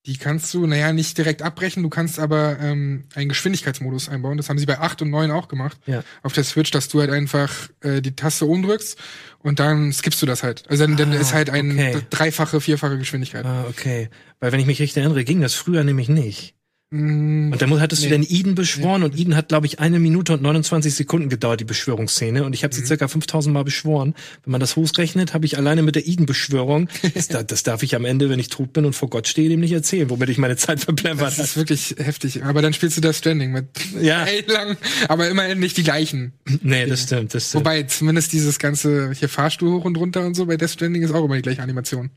[0.07, 4.37] Die kannst du, naja, nicht direkt abbrechen, du kannst aber ähm, einen Geschwindigkeitsmodus einbauen.
[4.37, 5.77] Das haben sie bei 8 und 9 auch gemacht.
[5.85, 6.03] Ja.
[6.23, 8.97] Auf der Switch, dass du halt einfach äh, die Taste umdrückst
[9.37, 10.63] und dann skippst du das halt.
[10.67, 12.01] Also dann, dann Ah, ist halt ein okay.
[12.09, 13.45] dreifache, vierfache Geschwindigkeit.
[13.45, 14.09] Ah, okay.
[14.39, 16.55] Weil wenn ich mich richtig erinnere, ging das früher nämlich nicht.
[16.93, 18.09] Mm, Und dann hattest Nee.
[18.09, 21.61] du dann Eden beschworen und Eden hat, glaube ich, eine Minute und 29 Sekunden gedauert,
[21.61, 22.43] die Beschwörungsszene.
[22.43, 24.13] Und ich habe sie circa 5000 Mal beschworen.
[24.43, 27.95] Wenn man das hochrechnet, habe ich alleine mit der Eden-Beschwörung, das, da- das darf ich
[27.95, 30.37] am Ende, wenn ich tot bin und vor Gott stehe, dem nicht erzählen, womit ich
[30.37, 32.43] meine Zeit verplempert das ist wirklich heftig.
[32.43, 33.67] Aber dann spielst du Death Stranding mit
[34.01, 34.25] Ja.
[34.47, 34.75] lang,
[35.07, 36.33] aber immerhin nicht die gleichen.
[36.61, 37.63] Nee, das stimmt, das stimmt.
[37.65, 41.13] Wobei zumindest dieses ganze hier Fahrstuhl hoch und runter und so bei Death Stranding ist
[41.13, 42.09] auch immer die gleiche Animation.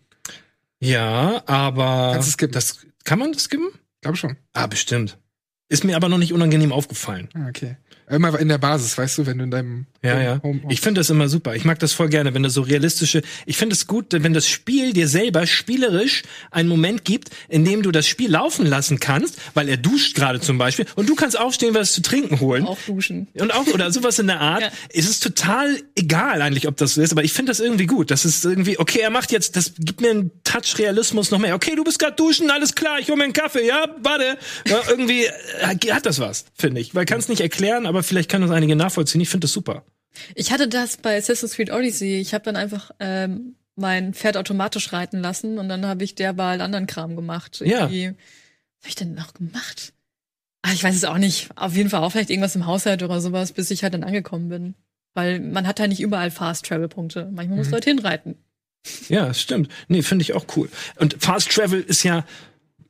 [0.81, 2.37] ja, aber das
[3.05, 3.69] kann man das skippen?
[4.05, 4.37] Ich glaube schon.
[4.53, 5.17] Ah, bestimmt.
[5.71, 7.31] Ist mir aber noch nicht unangenehm aufgefallen.
[7.33, 7.79] Ah, okay.
[8.11, 10.41] Immer in der Basis, weißt du, wenn du in deinem Ja, Home- ja.
[10.43, 11.55] Home Ich finde das immer super.
[11.57, 13.23] Ich mag das voll gerne, wenn das so realistische.
[13.47, 17.83] Ich finde es gut, wenn das Spiel dir selber spielerisch einen Moment gibt, in dem
[17.83, 21.39] du das Spiel laufen lassen kannst, weil er duscht gerade zum Beispiel und du kannst
[21.39, 22.67] aufstehen, was zu trinken holen.
[22.67, 23.29] Auch duschen.
[23.35, 24.61] Und auch, oder sowas in der Art.
[24.61, 24.71] Ja.
[24.91, 28.11] Es ist total egal eigentlich, ob das so ist, aber ich finde das irgendwie gut.
[28.11, 31.55] Das ist irgendwie, okay, er macht jetzt, das gibt mir einen Touch Realismus noch mehr.
[31.55, 34.37] Okay, du bist gerade duschen, alles klar, ich hol mir einen Kaffee, ja, warte.
[34.67, 36.95] Ja, irgendwie äh, hat das was, finde ich.
[36.95, 39.21] Weil kann es nicht erklären, aber vielleicht kann das einige nachvollziehen.
[39.21, 39.85] Ich finde das super.
[40.35, 42.21] Ich hatte das bei Assassin's Creed Odyssey.
[42.21, 46.61] Ich habe dann einfach ähm, mein Pferd automatisch reiten lassen und dann habe ich derweil
[46.61, 47.61] anderen Kram gemacht.
[47.65, 47.89] Ja.
[47.89, 49.93] Irgendwie- Was habe ich denn noch gemacht?
[50.63, 51.49] Ah, ich weiß es auch nicht.
[51.57, 54.49] Auf jeden Fall auch vielleicht irgendwas im Haushalt oder sowas, bis ich halt dann angekommen
[54.49, 54.75] bin.
[55.15, 57.31] Weil man hat ja nicht überall Fast Travel Punkte.
[57.33, 58.37] Manchmal musst du halt hinreiten.
[59.09, 59.71] Ja, stimmt.
[59.89, 60.69] Nee, finde ich auch cool.
[60.97, 62.25] Und Fast Travel ist ja,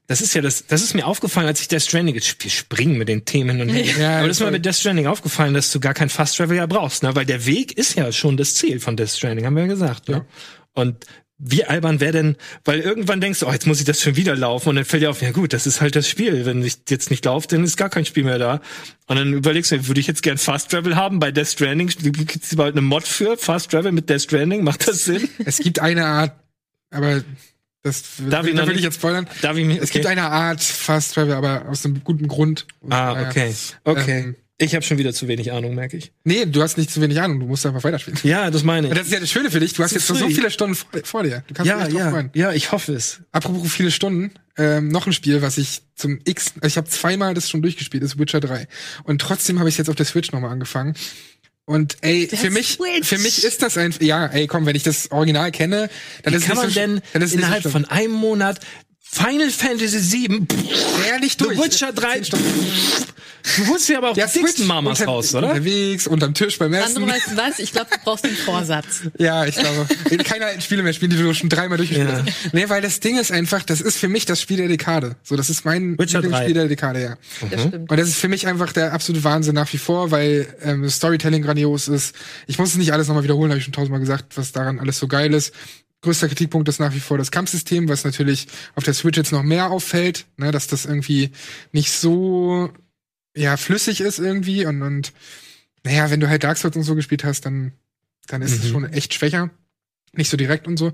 [0.06, 3.08] das ist ja das, das ist mir aufgefallen, als ich Death Stranding, wir springen mit
[3.08, 3.84] den Themen und her.
[3.98, 6.56] Ja, aber das ist mir mit Death Stranding aufgefallen, dass du gar kein Fast Travel
[6.56, 7.14] ja brauchst, ne?
[7.14, 10.08] Weil der Weg ist ja schon das Ziel von Death Stranding, haben wir ja gesagt,
[10.08, 10.16] ne?
[10.16, 10.26] Ja.
[10.74, 11.06] Und
[11.38, 14.36] wie albern wäre denn, weil irgendwann denkst du, oh, jetzt muss ich das schon wieder
[14.36, 16.46] laufen und dann fällt dir auf, ja gut, das ist halt das Spiel.
[16.46, 18.60] Wenn ich jetzt nicht laufe, dann ist gar kein Spiel mehr da.
[19.08, 21.88] Und dann überlegst du, würde ich jetzt gern Fast Travel haben bei Death Stranding?
[21.88, 24.62] Gibt's überhaupt eine Mod für Fast Travel mit Death Stranding?
[24.62, 25.28] Macht das Sinn?
[25.44, 26.32] Es gibt eine Art,
[26.90, 27.24] aber
[27.84, 29.28] das Darf ich da will ich jetzt spoilern.
[29.42, 32.66] Darf ich mich, Es gibt eine Art Fast Travel, aber aus einem guten Grund.
[32.80, 33.28] Und Ah, naja.
[33.28, 33.54] okay.
[33.84, 34.18] Okay.
[34.20, 36.12] Ähm, ich habe schon wieder zu wenig Ahnung, merke ich.
[36.22, 38.18] Nee, du hast nicht zu wenig Ahnung, du musst einfach weiterspielen.
[38.22, 38.94] Ja, das meine ich.
[38.94, 40.88] das ist ja das Schöne für dich, du hast jetzt noch so viele Stunden vor,
[41.02, 41.42] vor dir.
[41.48, 42.30] Du kannst Ja, dich ja, freuen.
[42.34, 43.20] ja, ich hoffe es.
[43.32, 47.34] Apropos viele Stunden, ähm, noch ein Spiel, was ich zum X, also ich habe zweimal
[47.34, 48.68] das schon durchgespielt, ist Witcher 3.
[49.02, 50.94] Und trotzdem habe ich jetzt auf der Switch nochmal angefangen.
[51.66, 53.08] Und ey, Der für mich, Switch.
[53.08, 55.88] für mich ist das ein, ja, ey, komm, wenn ich das Original kenne,
[56.22, 57.70] dann Wie ist es kann man nicht so, denn dann ist es nicht innerhalb so
[57.70, 58.60] von einem Monat
[59.14, 61.58] Final Fantasy VII, pff, ja, nicht The durch.
[61.58, 62.66] Witcher 3, Zehn Stunden.
[63.56, 65.50] du holst dir aber auch Ja, die dicksten Mamas unter- raus, oder?
[65.50, 67.06] Unterwegs, unterm Tisch beim Andere, Essen.
[67.08, 67.58] weißt du was?
[67.60, 69.02] Ich glaube, du brauchst einen Vorsatz.
[69.18, 69.86] Ja, ich glaube.
[70.24, 72.24] Keiner hat Spiele mehr spielen, die du schon dreimal durchgespielt Ja.
[72.24, 72.54] hast.
[72.54, 75.14] Nee, weil das Ding ist einfach, das ist für mich das Spiel der Dekade.
[75.22, 76.22] So, das ist mein Witcher 3.
[76.26, 77.16] Lieblingsspiel der Dekade, ja.
[77.50, 77.90] Das stimmt.
[77.90, 81.42] Und das ist für mich einfach der absolute Wahnsinn nach wie vor, weil ähm, Storytelling
[81.42, 82.16] grandios ist.
[82.46, 84.98] Ich muss es nicht alles nochmal wiederholen, habe ich schon tausendmal gesagt, was daran alles
[84.98, 85.52] so geil ist.
[86.04, 88.46] Größter Kritikpunkt ist nach wie vor das Kampfsystem, was natürlich
[88.76, 91.30] auf der Switch jetzt noch mehr auffällt, ne, dass das irgendwie
[91.72, 92.70] nicht so
[93.36, 95.12] ja flüssig ist irgendwie und und
[95.82, 97.72] naja, wenn du halt Dark Souls und so gespielt hast, dann
[98.28, 98.68] dann ist es Mhm.
[98.70, 99.50] schon echt schwächer,
[100.12, 100.92] nicht so direkt und so.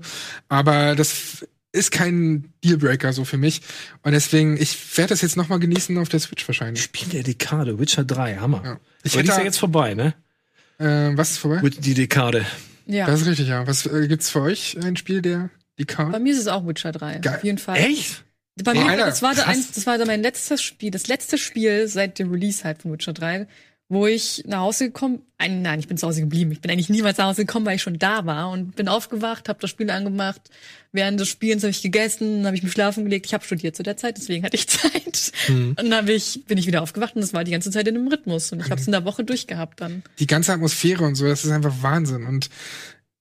[0.49, 3.61] Aber das ist kein Dealbreaker so für mich
[4.03, 6.83] und deswegen ich werde das jetzt nochmal genießen auf der Switch wahrscheinlich.
[6.83, 8.61] Spiel der Dekade, Witcher 3, Hammer.
[8.65, 8.79] Ja.
[9.03, 10.13] Ich Aber die ist ja hätte, jetzt vorbei, ne?
[10.79, 11.61] äh, was ist vorbei?
[11.69, 12.45] Die Dekade.
[12.91, 13.05] Ja.
[13.05, 13.65] Das ist richtig, ja.
[13.67, 16.19] Was äh, gibt's für euch ein Spiel der die Bei Karte?
[16.19, 17.19] mir ist es auch Witcher 3.
[17.19, 17.35] Geil.
[17.35, 17.77] Auf jeden Fall.
[17.77, 18.23] Echt?
[18.63, 21.37] Bei mir, Alter, das war da eins, das war da mein letztes Spiel, das letzte
[21.37, 23.47] Spiel seit dem Release halt von Witcher 3,
[23.91, 26.53] wo ich nach Hause gekommen, nein, nein, ich bin zu Hause geblieben.
[26.53, 29.49] Ich bin eigentlich niemals nach Hause gekommen, weil ich schon da war und bin aufgewacht,
[29.49, 30.39] habe das Spiel angemacht.
[30.93, 33.25] Während des Spielens habe ich gegessen, habe ich mich schlafen gelegt.
[33.25, 35.33] Ich habe studiert zu der Zeit, deswegen hatte ich Zeit.
[35.49, 37.97] Und dann hab ich, bin ich wieder aufgewacht und das war die ganze Zeit in
[37.97, 38.53] einem Rhythmus.
[38.53, 40.03] Und ich habe es in der Woche durchgehabt dann.
[40.19, 42.25] Die ganze Atmosphäre und so, das ist einfach Wahnsinn.
[42.25, 42.49] Und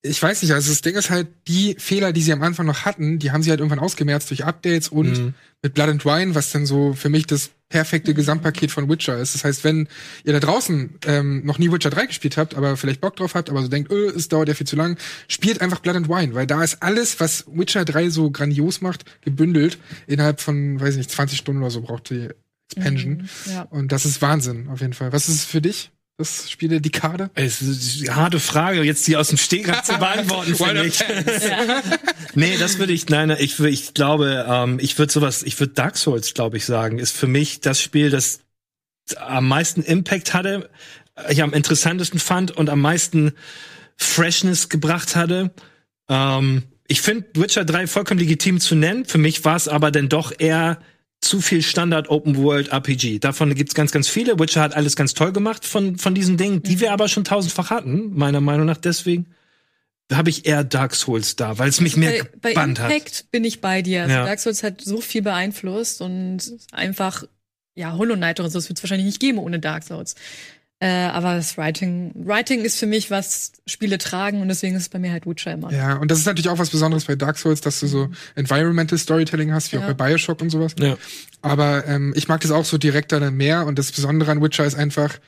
[0.02, 2.84] ich weiß nicht, also das Ding ist halt, die Fehler, die sie am Anfang noch
[2.86, 5.34] hatten, die haben sie halt irgendwann ausgemerzt durch Updates und Mhm.
[5.62, 9.34] mit Blood and Wine, was dann so für mich das perfekte Gesamtpaket von Witcher ist.
[9.34, 9.88] Das heißt, wenn
[10.24, 13.50] ihr da draußen ähm, noch nie Witcher 3 gespielt habt, aber vielleicht Bock drauf habt,
[13.50, 14.96] aber so denkt, öh, es dauert ja viel zu lang,
[15.28, 19.04] spielt einfach Blood and Wine, weil da ist alles, was Witcher 3 so grandios macht,
[19.20, 22.28] gebündelt innerhalb von, weiß ich nicht, 20 Stunden oder so braucht die
[22.74, 23.28] Expansion.
[23.46, 23.62] Ja.
[23.64, 25.12] Und das ist Wahnsinn, auf jeden Fall.
[25.12, 25.90] Was ist es für dich?
[26.20, 27.30] Das Spiel der Dekade?
[27.32, 31.02] Es ist eine harte Frage, jetzt die aus dem Stegreif zu beantworten, finde ich.
[32.34, 35.96] nee, das würde ich, nein, ich, ich glaube, ähm, ich würde sowas, ich würde Dark
[35.96, 38.40] Souls, glaube ich, sagen, ist für mich das Spiel, das
[39.16, 40.68] am meisten Impact hatte,
[41.30, 43.32] ich am interessantesten fand und am meisten
[43.96, 45.54] Freshness gebracht hatte.
[46.10, 49.06] Ähm, ich finde Witcher 3 vollkommen legitim zu nennen.
[49.06, 50.82] Für mich war es aber dann doch eher
[51.20, 53.18] zu viel Standard Open World RPG.
[53.18, 54.38] Davon gibt's ganz, ganz viele.
[54.38, 57.70] Witcher hat alles ganz toll gemacht von, von diesen Dingen, die wir aber schon tausendfach
[57.70, 58.78] hatten, meiner Meinung nach.
[58.78, 59.26] Deswegen
[60.10, 62.90] habe ich eher Dark Souls da, weil es mich mehr bei, bei gebannt hat.
[62.90, 64.02] Impact bin ich bei dir.
[64.02, 64.24] Also Ja.
[64.24, 66.40] Dark Souls hat so viel beeinflusst und
[66.72, 67.24] einfach,
[67.74, 70.16] ja, Hollow Knight oder so, das wird es wahrscheinlich nicht geben ohne Dark Souls.
[70.82, 74.88] Äh, aber das Writing, Writing ist für mich, was Spiele tragen und deswegen ist es
[74.88, 75.70] bei mir halt Witcher immer.
[75.70, 78.96] Ja, und das ist natürlich auch was Besonderes bei Dark Souls, dass du so Environmental
[78.96, 79.82] Storytelling hast, wie Ja.
[79.82, 80.74] auch bei Bioshock und sowas.
[80.78, 80.96] Ja.
[81.42, 84.64] Aber ähm, ich mag das auch so direkter dann mehr und das Besondere an Witcher
[84.64, 85.18] ist einfach,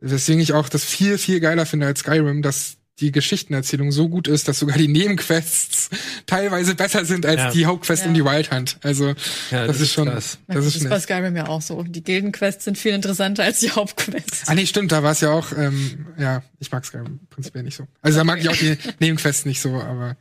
[0.00, 4.28] weswegen ich auch das viel, viel geiler finde als Skyrim, dass die Geschichtenerzählung so gut
[4.28, 5.90] ist, dass sogar die Nebenquests
[6.26, 7.50] teilweise besser sind als Ja.
[7.50, 8.08] die Hauptquest Ja.
[8.08, 8.78] um die Wild Hunt.
[8.82, 9.14] Also
[9.50, 10.38] Ja, das, ist schon, krass.
[10.46, 11.00] das ist bei schnell.
[11.00, 11.82] Skyrim ja auch so.
[11.82, 14.44] Die Gildenquests sind viel interessanter als die Hauptquests.
[14.46, 17.74] Ah nee, stimmt, da war es ja auch, ähm, ja, ich mag Skyrim prinzipiell nicht
[17.76, 17.86] so.
[18.00, 20.16] Also da mag ich auch die Nebenquests nicht so, aber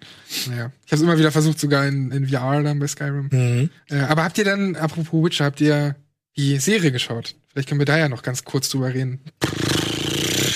[0.50, 0.72] naja.
[0.86, 3.30] Ich habe es immer wieder versucht, sogar in, in VR dann bei Skyrim.
[3.32, 3.70] Mhm.
[3.92, 5.96] Äh, aber habt ihr dann, apropos Witcher, habt ihr
[6.36, 7.36] die Serie geschaut?
[7.52, 9.20] Vielleicht können wir da ja noch ganz kurz drüber reden.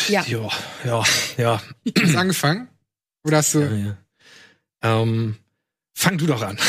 [0.09, 0.25] Ja.
[0.25, 0.49] Ja,
[0.85, 1.03] ja,
[1.37, 1.61] ja.
[2.01, 2.67] Hast du angefangen?
[3.23, 3.59] Oder hast du.
[3.59, 3.97] ja, ja.
[4.81, 5.37] Ähm,
[5.93, 6.57] fang du doch an.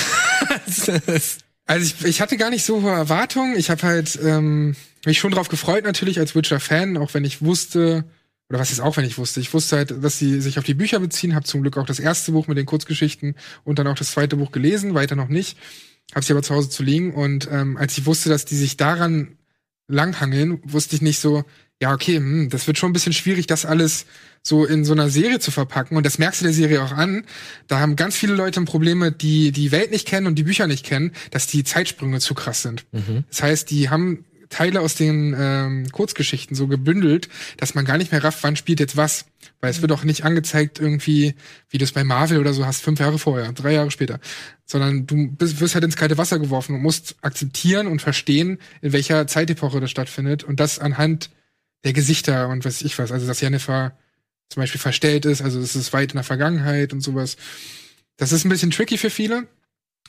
[1.70, 3.54] Also ich, ich hatte gar nicht so hohe Erwartungen.
[3.54, 4.74] Ich habe halt ähm,
[5.04, 8.04] mich schon drauf gefreut natürlich als Witcher-Fan, auch wenn ich wusste,
[8.48, 10.72] oder was ist auch, wenn ich wusste, ich wusste halt, dass sie sich auf die
[10.72, 13.96] Bücher beziehen, habe zum Glück auch das erste Buch mit den Kurzgeschichten und dann auch
[13.96, 15.58] das zweite Buch gelesen, weiter noch nicht,
[16.14, 18.78] habe sie aber zu Hause zu liegen und ähm, als ich wusste, dass die sich
[18.78, 19.36] daran
[19.88, 21.44] langhangeln, wusste ich nicht so,
[21.80, 24.06] ja okay, hm, das wird schon ein bisschen schwierig, das alles
[24.42, 27.24] so in so einer Serie zu verpacken und das merkst du der Serie auch an.
[27.66, 30.84] Da haben ganz viele Leute Probleme, die die Welt nicht kennen und die Bücher nicht
[30.84, 32.84] kennen, dass die Zeitsprünge zu krass sind.
[33.30, 38.12] Das heißt, die haben Teile aus den ähm, Kurzgeschichten so gebündelt, dass man gar nicht
[38.12, 39.26] mehr rafft, wann spielt jetzt was.
[39.60, 41.34] Weil es wird auch nicht angezeigt irgendwie,
[41.68, 44.20] wie du es bei Marvel oder so hast, fünf Jahre vorher, drei Jahre später.
[44.66, 48.92] Sondern du bist, wirst halt ins kalte Wasser geworfen und musst akzeptieren und verstehen, in
[48.92, 50.44] welcher Zeitepoche das stattfindet.
[50.44, 51.30] Und das anhand
[51.84, 53.12] der Gesichter und was ich was.
[53.12, 53.96] Also, dass Jennifer
[54.48, 57.36] zum Beispiel verstellt ist, also es ist weit in der Vergangenheit und sowas.
[58.16, 59.46] Das ist ein bisschen tricky für viele.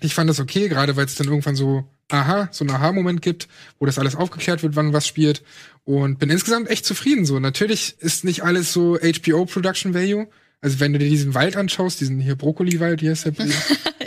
[0.02, 3.50] Ich fand das okay, gerade weil es dann irgendwann so, aha, so einen Aha-Moment gibt,
[3.80, 5.44] wo das alles aufgeklärt wird, wann was spielt.
[5.84, 7.40] Und bin insgesamt echt zufrieden so.
[7.40, 10.28] Natürlich ist nicht alles so HBO Production Value.
[10.62, 13.34] Also wenn du dir diesen Wald anschaust, diesen hier Brokkoli-Wald, wie heißt der?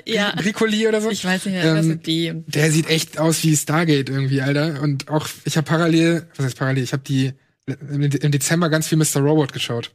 [0.04, 0.34] Ja.
[0.34, 1.10] Bricoli oder so.
[1.10, 2.32] Ich weiß nicht mehr, was Ähm, sind die.
[2.46, 4.82] Der sieht echt aus wie Stargate irgendwie, Alter.
[4.82, 7.32] Und auch, ich habe parallel, was heißt parallel, ich habe die
[7.66, 9.20] im Dezember ganz viel Mr.
[9.20, 9.92] Robot geschaut.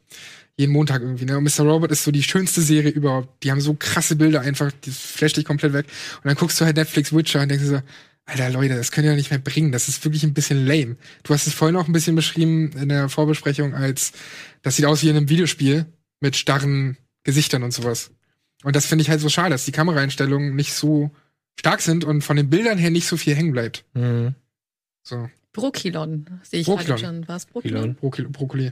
[0.56, 1.38] Jeden Montag irgendwie, ne?
[1.38, 1.66] Und Mr.
[1.66, 3.44] Robot ist so die schönste Serie überhaupt.
[3.44, 5.86] Die haben so krasse Bilder einfach, die flasht dich komplett weg.
[6.18, 7.82] Und dann guckst du halt Netflix Witcher und denkst dir so,
[8.26, 9.72] Alter Leute, das könnt ihr doch nicht mehr bringen.
[9.72, 10.98] Das ist wirklich ein bisschen lame.
[11.24, 14.12] Du hast es vorhin auch ein bisschen beschrieben in der Vorbesprechung als,
[14.64, 15.86] das sieht aus wie in einem Videospiel
[16.20, 18.12] mit starren Gesichtern und sowas.
[18.64, 21.12] Und das finde ich halt so schade, dass die Kameraeinstellungen nicht so
[21.58, 23.86] stark sind und von den Bildern her nicht so viel hängen bleibt.
[23.94, 24.36] Mhm.
[25.04, 26.86] So, Brokilon sehe ich Brokilon.
[26.88, 27.28] gerade schon.
[27.28, 27.46] Was?
[27.46, 27.96] Brokilon?
[27.96, 28.28] Brokkoli.
[28.30, 28.72] Brokkoli.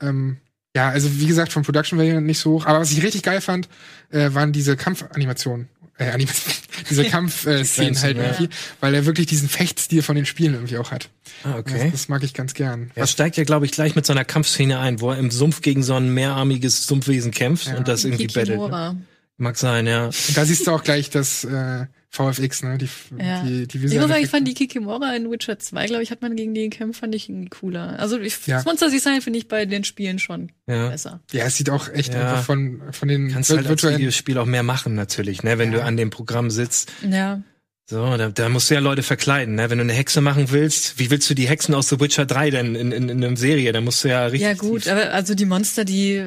[0.00, 0.36] Ähm,
[0.76, 2.66] ja, also wie gesagt, vom Production Value nicht so hoch.
[2.66, 3.68] Aber was ich richtig geil fand,
[4.10, 5.68] äh, waren diese Kampfanimationen.
[5.98, 6.54] Äh, Animation,
[6.90, 8.24] diese Kampfszenen äh, Szenen halt Ja.
[8.24, 8.48] irgendwie,
[8.80, 11.08] weil er wirklich diesen Fechtstil von den Spielen irgendwie auch hat.
[11.42, 11.88] Ah, Das, okay.
[11.90, 12.90] das mag ich ganz gern.
[12.94, 15.62] Er steigt ja, glaube ich, gleich mit so einer Kampfszene ein, wo er im Sumpf
[15.62, 18.60] gegen so ein mehrarmiges Sumpfwesen kämpft und das irgendwie battelt.
[18.60, 19.00] Ne?
[19.38, 20.06] Mag sein, ja.
[20.08, 22.78] Und da siehst du auch gleich das äh, VFX, ne?
[22.78, 22.88] Die,
[23.18, 23.42] Ja.
[23.42, 26.10] die, die Ich visuellen muss sagen, ich fand die Kikimora in Witcher 2, glaube ich,
[26.10, 27.98] hat man gegen die gekämpft, fand ich irgendwie cooler.
[27.98, 28.56] Also ich, Ja.
[28.56, 30.88] das Monster Design finde ich bei den Spielen schon Ja.
[30.88, 31.20] besser.
[31.32, 32.22] Ja, es sieht auch echt Ja.
[32.22, 35.58] einfach von, von den Kannst halt als virtuellen Videospiel auch mehr machen, natürlich, ne?
[35.58, 36.90] Wenn du an dem Programm sitzt.
[37.08, 37.42] Ja.
[37.88, 39.70] So, da, da musst du ja Leute verkleiden, ne?
[39.70, 42.50] Wenn du eine Hexe machen willst, wie willst du die Hexen aus The Witcher 3
[42.50, 43.70] denn in, in, in einer Serie?
[43.72, 44.40] Da musst du ja richtig.
[44.42, 46.24] Ja, gut, aber also die Monster, die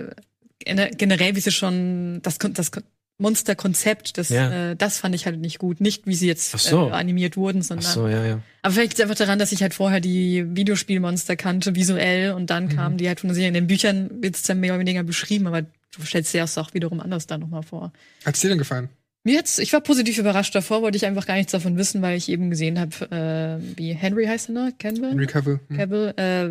[0.65, 2.71] gener- generell, wie sie schon, das, das
[3.19, 4.71] Monsterkonzept, das, Ja.
[4.71, 5.81] äh, das fand ich halt nicht gut.
[5.81, 6.87] Nicht, wie sie jetzt Ach so.
[6.89, 7.91] äh, animiert wurden, Ach sondern.
[7.91, 8.39] so, ja, ja.
[8.61, 12.49] Aber vielleicht liegt es einfach daran, dass ich halt vorher die Videospielmonster kannte, visuell, und
[12.49, 13.49] dann kamen die halt von der Serie.
[13.49, 16.57] In den Büchern wird es dann mehr oder weniger beschrieben, aber du stellst dir das
[16.57, 17.91] auch wiederum anders da nochmal vor.
[18.25, 18.89] Hat's dir denn gefallen?
[19.25, 22.17] Mir jetzt, ich war positiv überrascht davor, wollte ich einfach gar nichts davon wissen, weil
[22.17, 25.11] ich eben gesehen habe, äh, wie Henry heißt er noch, Campbell?
[25.11, 25.59] Henry Cavill?
[25.67, 25.77] Hm.
[25.77, 26.43] Cavill, äh,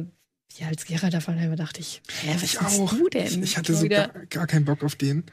[0.61, 2.93] ja, als Geralt davon habe, dachte ich, hä, was Ich bist auch.
[2.95, 3.43] du denn?
[3.43, 5.25] Ich hatte Mal so gar, gar keinen Bock auf den.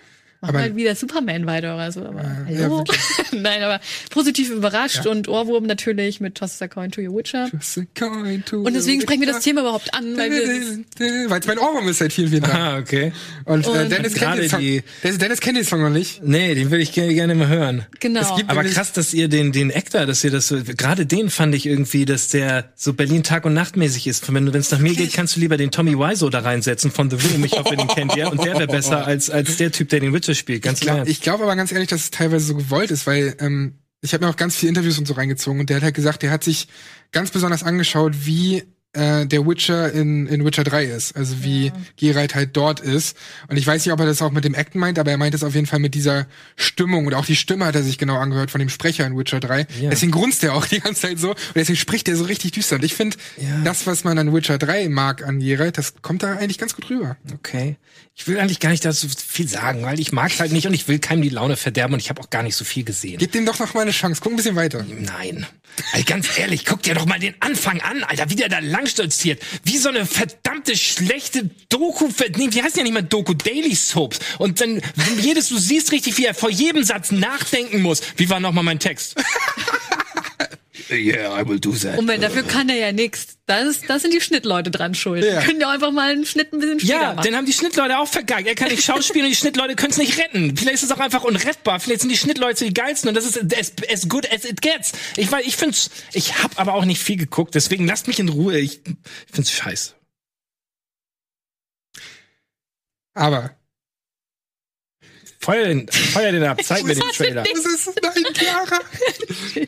[0.45, 2.01] Mach aber- mal wieder Superman weiter oder so.
[2.05, 2.77] Aber Äh, ja, hallo?
[2.79, 2.99] wirklich.
[3.31, 3.79] Nein, aber
[4.09, 5.11] positiv überrascht Ja.
[5.11, 7.49] und Ohrwurm natürlich mit Toss the Coin to Your Witcher.
[7.51, 9.43] Toss a coin to Und deswegen sprechen wir das.
[9.43, 12.55] Thema überhaupt an, weil wir Weil es mein Ohrwurm ist seit vielen, vielen Tagen.
[12.57, 13.11] Ah, okay.
[13.45, 16.21] Und, äh, Und- Dennis, kennt den Song, die- Dennis, Dennis kennt den Song noch nicht.
[16.23, 17.85] Nee, den würde ich gerne, gerne mal hören.
[17.99, 18.21] genau.
[18.21, 21.29] Es gibt- Aber krass, dass ihr den, den Actor, dass ihr das so, gerade den
[21.29, 24.31] fand ich irgendwie, dass der so Berlin Tag und Nacht mäßig ist.
[24.33, 27.15] Wenn es nach mir geht, kannst du lieber den Tommy Wiseau da reinsetzen von The
[27.17, 27.43] Room.
[27.45, 28.31] Ich hoffe, den kennt ihr.
[28.31, 30.63] Und der wäre besser als, als der Typ, der den Witcher spielt.
[30.63, 31.07] Ganz Ich glaube klar.
[31.07, 34.25] ich glaub aber ganz ehrlich, dass es teilweise so gewollt ist, weil ähm, ich habe
[34.25, 36.43] mir auch ganz viele Interviews und so reingezogen und der hat halt gesagt, der hat
[36.43, 36.67] sich
[37.11, 38.63] ganz besonders angeschaut, wie
[38.95, 41.15] äh, der Witcher in, in Witcher 3 ist.
[41.15, 43.15] Also wie Geralt halt dort ist.
[43.47, 45.35] Und ich weiß nicht, ob er das auch mit dem Acten meint, aber er meint
[45.35, 46.25] es auf jeden Fall mit dieser
[46.55, 47.05] Stimmung.
[47.07, 49.67] Und auch die Stimme hat er sich genau angehört von dem Sprecher in Witcher 3.
[49.81, 49.89] Ja.
[49.89, 51.29] Deswegen grunzt er auch die ganze Zeit so.
[51.31, 52.77] Und deswegen spricht er so richtig düster.
[52.77, 53.61] Und ich finde, Ja.
[53.63, 56.89] das, was man an Witcher 3 mag an Geralt, das kommt da eigentlich ganz gut
[56.89, 57.17] rüber.
[57.33, 57.75] Okay.
[58.17, 60.87] Ich will eigentlich gar nicht dazu viel sagen, weil ich mag's halt nicht und ich
[60.87, 63.17] will keinem die Laune verderben und ich habe auch gar nicht so viel gesehen.
[63.17, 64.21] Gib dem doch noch mal eine Chance.
[64.23, 64.85] Guck ein bisschen weiter.
[64.87, 65.45] Nein.
[65.91, 69.41] Ey, ganz ehrlich, guck dir doch mal den Anfang an, Alter, wie der da langstolziert.
[69.63, 74.19] Wie so eine verdammte schlechte Doku, nee, die heißen ja nicht mal Doku, Daily Soaps.
[74.37, 74.81] Und dann
[75.19, 78.01] jedes, du siehst richtig, wie er vor jedem Satz nachdenken muss.
[78.15, 79.15] Wie war nochmal mein Text?
[80.89, 81.95] yeah, I will do that.
[81.95, 83.37] Moment, dafür kann er ja nichts.
[83.45, 85.23] Da ist- da sind die Schnittleute dran schuld.
[85.23, 85.39] Ja.
[85.39, 87.25] Die können ja einfach mal einen Schnitt ein bisschen später Ja, machen.
[87.25, 88.47] dann haben die Schnittleute auch vergeigt.
[88.47, 90.55] Er kann nicht schauspielen und die Schnittleute können es nicht retten.
[90.57, 91.79] Vielleicht ist es auch einfach unrettbar.
[91.79, 94.93] Vielleicht sind die Schnittleute die geilsten und das ist as, as good as it gets.
[95.17, 98.29] Ich weiß, ich find's, ich hab aber auch nicht viel geguckt, deswegen lasst mich in
[98.29, 98.57] Ruhe.
[98.59, 98.93] Ich, ich
[99.31, 99.93] find's scheiße.
[105.39, 107.43] Feuer den, feuer den ab, zeig mir den Trailer.
[107.43, 108.79] Das ist nein, Clara.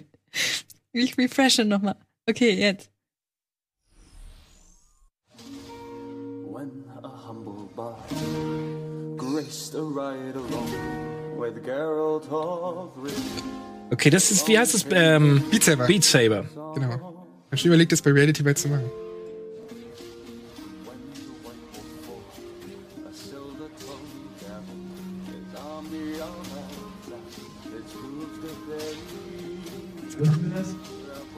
[0.99, 1.95] Ich refreshe nochmal.
[2.27, 2.89] Okay, jetzt.
[6.51, 7.97] When a humble bard
[9.15, 10.71] graced a ride along
[11.37, 13.43] with Geralt of Rivia.
[13.91, 14.85] Okay, das ist, wie heißt es?
[14.91, 15.85] Ähm, Beat Saber.
[15.85, 16.45] Beat Saber.
[16.73, 17.27] Genau.
[17.45, 18.89] Ich hab schon überlegt, das bei Reality Bites zu machen.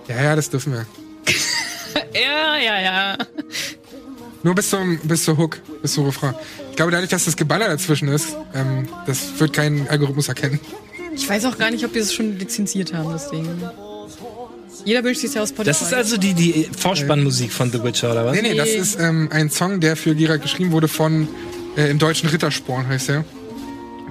[0.10, 0.86] Ja, ja, das dürfen wir.
[2.14, 3.18] Ja, ja, ja.
[4.43, 6.34] Nur bis zum, bis zur Hook, bis zur Refrain.
[6.70, 10.60] Ich glaube, dadurch, dass das Geballer dazwischen ist, ähm, das wird kein Algorithmus erkennen.
[11.14, 13.47] Ich weiß auch gar nicht, ob die es schon lizenziert haben, deswegen.
[14.86, 15.70] Jeder wünscht sich ja aus Spotify.
[15.70, 18.36] Das ist also die, die Vorspannmusik von The Witcher, oder was?
[18.36, 21.28] Nee, nee, das ist ähm, ein Song, der für Geralt geschrieben wurde von
[21.76, 23.26] äh, im deutschen Rittersporn, heißt er.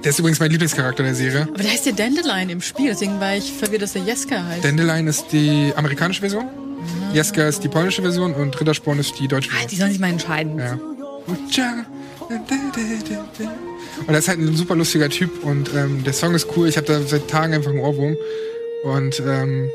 [0.03, 1.41] Der ist übrigens mein Lieblingscharakter der Serie.
[1.43, 4.63] Aber der heißt ja Dandelion im Spiel, deswegen war ich verwirrt, dass der Jeska heißt.
[4.63, 6.45] Dandelion ist die amerikanische Version.
[7.13, 9.69] Jeska ist die polnische Version und Rittersporn ist die deutsche Ah, Version.
[9.69, 10.57] die sollen sich mal entscheiden.
[10.57, 10.79] Ja.
[14.07, 16.67] Und er ist halt ein super lustiger Typ und ähm, der Song ist cool.
[16.69, 18.15] Ich habe da seit Tagen einfach einen Ohrwurm.
[18.83, 19.69] Und ähm,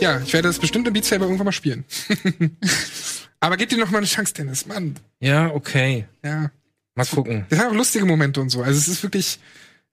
[0.00, 1.84] ja, ich werde das bestimmt im Beat Saber irgendwann mal spielen.
[3.40, 4.66] Aber gib dir noch mal eine Chance, Dennis.
[4.66, 6.06] Mann, Ja, okay.
[6.24, 6.50] ja.
[6.96, 7.46] Mal gucken.
[7.50, 8.62] Das hat auch lustige Momente und so.
[8.62, 9.38] Also es ist wirklich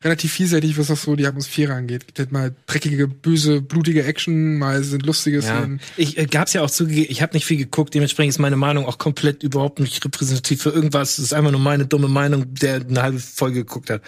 [0.04, 2.06] relativ vielseitig, was auch so die Atmosphäre angeht.
[2.08, 5.43] Gibt halt mal dreckige, böse, blutige Action, mal sind lustige Ja.
[5.43, 5.80] Szenen.
[5.95, 8.86] Ich äh, gab's ja auch zugegeben, ich habe nicht viel geguckt, dementsprechend ist meine Meinung
[8.86, 11.18] auch komplett überhaupt nicht repräsentativ für irgendwas.
[11.18, 14.01] Es ist einfach nur meine dumme Meinung, der eine halbe Folge geguckt hat.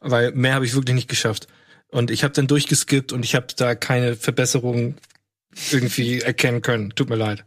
[0.00, 1.46] Weil mehr habe ich wirklich nicht geschafft.
[1.90, 4.96] Und ich habe dann durchgeskippt und ich habe da keine Verbesserung
[5.70, 6.90] irgendwie erkennen können.
[6.94, 7.44] Tut mir leid.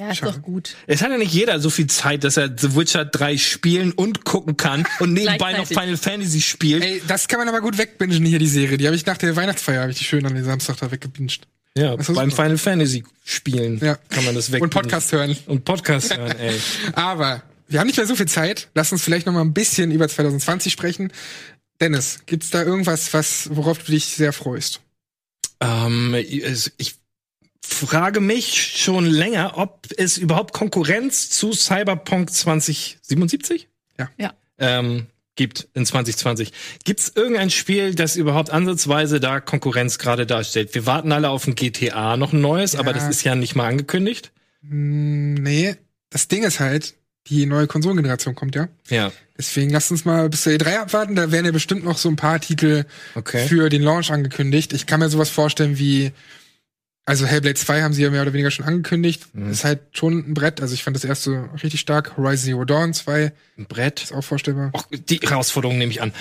[0.00, 0.74] Ja, ist doch gut.
[0.88, 4.24] Es hat ja nicht jeder so viel Zeit, dass er The Witcher 3 spielen und
[4.24, 5.66] gucken kann und nebenbei noch.
[5.68, 6.82] Final Fantasy spielt.
[6.82, 8.76] Ey, das kann man aber gut wegbingen hier, die Serie.
[8.76, 11.46] Die habe ich nach der Weihnachtsfeier, habe ich die schön an den Samstag da weggebinged.
[11.76, 12.28] ja, beim super.
[12.30, 13.94] Final Fantasy spielen Ja.
[14.08, 14.62] kann man das weg.
[14.62, 15.36] Und Podcast hören.
[15.46, 16.58] Und Podcast hören, ey.
[16.94, 18.68] Aber wir haben nicht mehr so viel Zeit.
[18.74, 21.12] Lass uns vielleicht noch mal ein bisschen über 2020 sprechen.
[21.80, 24.80] Dennis, gibt's da irgendwas, was, worauf du dich sehr freust?
[25.60, 26.96] Ähm, ich
[27.64, 34.34] frage mich schon länger, ob es überhaupt Konkurrenz zu Cyberpunk 2077 Ja.
[34.58, 35.06] ähm,
[35.36, 36.52] gibt in 2020.
[36.84, 40.74] Gibt es irgendein Spiel, das überhaupt ansatzweise da Konkurrenz gerade darstellt?
[40.74, 43.68] Wir warten alle auf ein GTA, noch ein neues, aber das ist ja nicht mal
[43.68, 44.30] angekündigt.
[44.60, 45.76] Hm, nee,
[46.10, 46.94] das Ding ist halt,
[47.26, 48.68] die neue Konsolengeneration kommt ja.
[48.88, 51.16] Ja, Deswegen lasst uns mal bis zur E3 abwarten.
[51.16, 52.84] Da werden ja bestimmt noch so ein paar Titel
[53.16, 53.48] okay.
[53.48, 54.72] für den Launch angekündigt.
[54.72, 56.12] Ich kann mir sowas vorstellen wie,
[57.06, 59.26] also Hellblade 2 haben sie ja mehr oder weniger schon angekündigt.
[59.34, 59.50] Mhm.
[59.50, 60.60] Ist halt schon ein Brett.
[60.60, 62.16] Also ich fand das erste richtig stark.
[62.16, 64.02] Horizon Zero Dawn 2 Ein Brett.
[64.02, 64.70] ist auch vorstellbar.
[64.74, 66.12] Och, die Herausforderung nehme ich an.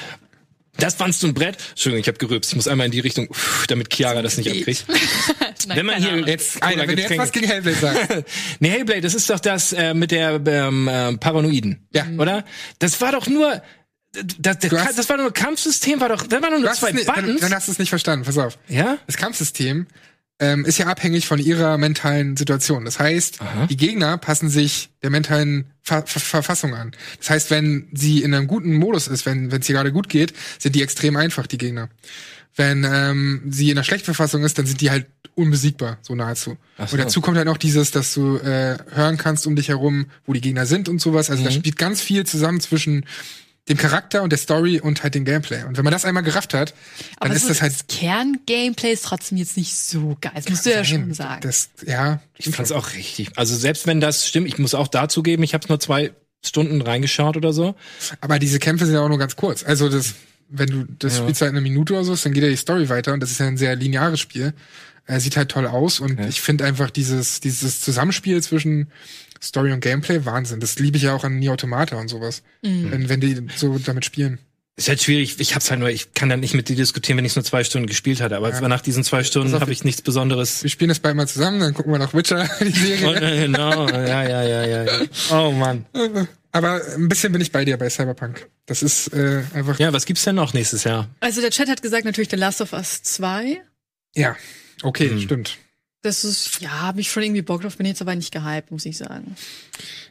[0.77, 1.57] Das fandst du ein Brett?
[1.69, 2.51] Entschuldigung, ich habe gerübst.
[2.51, 4.85] Ich muss einmal in die Richtung, uff, damit Chiara das nicht abkriegt.
[5.67, 6.27] Nein, Wenn man hier Ahnung.
[6.27, 8.11] Jetzt, Alter, wenn du jetzt was gegen Hellblade sagst.
[8.59, 11.87] nee, Hellblade, das ist doch das äh, mit der ähm, äh, Paranoiden.
[11.93, 12.07] Ja.
[12.17, 12.43] Oder?
[12.79, 13.61] Das war doch nur.
[14.39, 16.93] Das, das, hast- das war nur ein Kampfsystem, war doch, da waren nur zwei es
[16.95, 17.41] nicht, dann, Buttons.
[17.41, 18.25] dann hast du es nicht verstanden.
[18.25, 18.57] Pass auf.
[18.67, 18.97] ja?
[19.07, 19.87] Das Kampfsystem
[20.43, 22.85] ähm, ist ja abhängig von ihrer mentalen Situation.
[22.85, 23.39] Das heißt,
[23.69, 26.91] die Gegner passen sich der mentalen Ver Ver Verfassung an.
[27.19, 30.07] Das heißt, wenn sie in einem guten Modus ist, wenn wenn es ihr gerade gut
[30.09, 31.89] geht, sind die extrem einfach, die Gegner.
[32.55, 36.57] Wenn ähm, sie in einer schlechten Verfassung ist, dann sind die halt unbesiegbar, so nahezu.
[36.77, 36.93] So.
[36.93, 40.33] Und dazu kommt halt noch dieses, dass du äh, hören kannst um dich herum, wo
[40.33, 41.29] die Gegner sind und sowas.
[41.31, 41.55] Also da Mhm.
[41.55, 43.05] spielt ganz viel zusammen zwischen
[43.69, 45.63] dem Charakter und der Story und halt dem Gameplay.
[45.63, 46.71] Und wenn man das einmal gerafft hat,
[47.19, 50.33] dann Aber ist so das halt Kern-Gameplay ist trotzdem jetzt nicht so geil.
[50.35, 51.41] Das musst du ja schon sagen.
[51.41, 53.29] Das, ja, Ich fand's auch richtig.
[53.37, 56.11] Also selbst wenn das stimmt, ich muss auch dazu geben, ich habe nur zwei
[56.45, 57.75] Stunden reingeschaut oder so.
[58.19, 59.63] aber diese Kämpfe sind ja auch nur ganz kurz.
[59.63, 60.15] Also das,
[60.49, 61.23] wenn du das Ja.
[61.23, 63.39] spielst halt eine Minute oder so, dann geht ja die Story weiter und das ist
[63.39, 64.53] ja ein sehr lineares Spiel.
[65.05, 68.89] Er sieht halt toll aus und ich finde einfach dieses dieses Zusammenspiel zwischen
[69.43, 70.59] Story und Gameplay Wahnsinn.
[70.59, 74.05] Das liebe ich ja auch an Nier Automata und sowas, wenn, wenn die so damit
[74.05, 74.39] spielen.
[74.75, 75.39] Ist halt schwierig.
[75.39, 77.63] Ich hab's halt nur, ich kann dann nicht mit dir diskutieren, wenn ich nur zwei
[77.63, 78.35] Stunden gespielt hatte.
[78.37, 78.67] Aber Ja.
[78.67, 80.63] nach diesen zwei Stunden habe ich nichts Besonderes.
[80.63, 83.15] Wir spielen das bald mal zusammen, dann gucken wir nach Witcher die Und, Serie.
[83.37, 84.83] äh, genau, ja, ja, ja, ja.
[84.85, 85.01] ja.
[85.31, 85.85] Oh Mann.
[86.51, 88.47] Aber ein bisschen bin ich bei dir bei Cyberpunk.
[88.65, 91.07] Das ist äh, einfach Ja, was gibt's denn noch nächstes Jahr?
[91.19, 93.61] Also der Chat hat gesagt natürlich The Last of Us 2.
[94.15, 94.35] ja
[94.81, 95.19] okay, Hm.
[95.21, 95.57] stimmt.
[96.03, 98.85] Das ist, ja, habe ich schon irgendwie Bock drauf, bin jetzt aber nicht gehypt, muss
[98.85, 99.35] ich sagen.